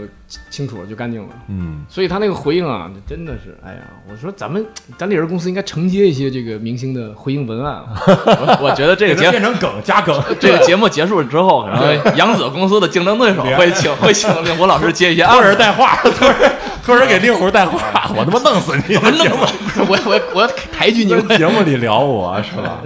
[0.50, 1.30] 清楚了，就干净了。
[1.48, 4.66] 嗯，所以他那个回应啊，真的是，哎呀，我说咱们
[4.98, 7.86] 咱理人公司应该承接一些这个明星的回应文案啊。
[8.08, 10.20] 我 我觉得这个节变成梗加梗。
[10.42, 16.52] 这个节目结束之后， 然后扬子公司的竞争对手会请会请令狐老师接一些托人带话，托人
[16.84, 18.96] 托人给令狐带话，我他妈弄死你！
[18.96, 22.82] 我弄死，我我我要抬举你，们节目里聊我是吧？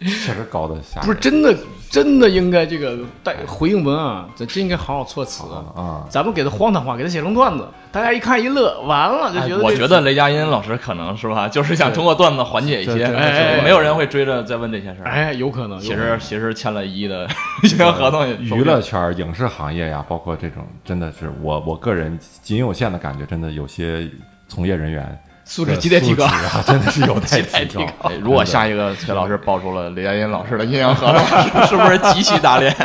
[0.00, 1.00] 确实搞得吓。
[1.00, 1.52] 不是真的
[1.90, 5.44] 真的应该这个带回应文啊，咱真应该好好措辞。
[5.74, 15.10] 啊，咱们给他荒唐话，给他写成段子，大家一看一乐，完了就哎觉得我觉得雷佳音老师可能是吧， 就是想通过段子缓解一些，哎没有人会追着再问这些事儿。
[15.10, 17.26] 哎，有可能，其实其实签了一亿的
[17.62, 24.06] 营 销合同娱乐圈、影视行业呀，包括这种，真的是我我个人仅有限的感觉，真的有些
[24.46, 25.18] 从业人员
[25.50, 27.84] 素质亟待提高啊，真的是有待 提提高。
[28.02, 32.76] 哎如果下一个崔老师爆出了雷佳音老师的阴阳合同，是 是不是极其打脸？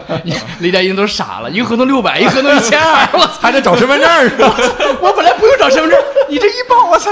[0.60, 3.40] 雷佳音都傻了，一个合同六百，一个合同一千二，我操！
[3.40, 4.54] 还得找身份证是吧？
[5.00, 5.98] 我本来不用找身份证，
[6.28, 7.10] 你这一报，我操，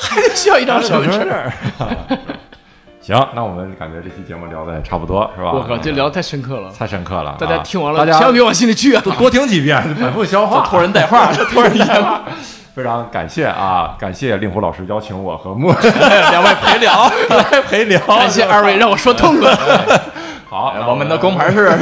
[0.00, 1.28] 还得需要一张身份证。
[1.28, 2.18] 证。
[3.02, 5.52] 行，那我们感觉这期节目聊的也差不多，是吧？
[5.52, 9.02] 我靠，这聊得太深刻了，太深刻了，大家啊听完了千万别往心里去啊！
[9.18, 12.22] 多听几遍，反复消化，托人带话，托人带话。
[12.80, 15.70] 非常感谢啊，感谢令狐老师邀请我和莫
[16.30, 17.10] 两位陪聊。
[17.28, 19.54] 来陪聊，感谢二位让我说痛快。
[20.48, 21.78] 好，哎我们的工牌 是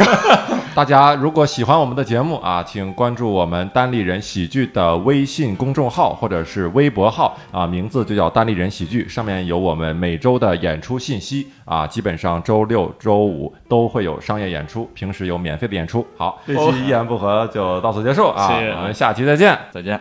[0.74, 16.06] 大家如果喜欢我们的节目啊，请关注我们单立人喜剧的微信公众号或者是微博号啊，名字就叫单立人喜剧，上面有我们每周的演出信息啊，基本上周六周五都会有商业演出，平时有免费的演出。
[16.16, 19.58] 好，这期一言不合就到此结束啊，我们下期再见。
[19.72, 19.98] 再见。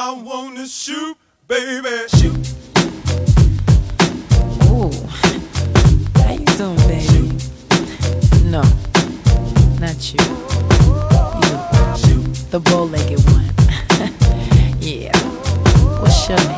[0.00, 1.16] I wanna shoot,
[1.48, 2.06] baby.
[2.06, 2.54] Shoot.
[4.70, 4.92] Ooh.
[6.22, 7.00] How you doing, baby?
[7.02, 8.44] Shoot.
[8.44, 8.62] No,
[9.80, 10.22] not you.
[11.42, 11.56] You.
[11.98, 12.50] Shoot.
[12.52, 13.50] The bow-legged one.
[14.80, 15.18] yeah.
[16.00, 16.57] What's your name?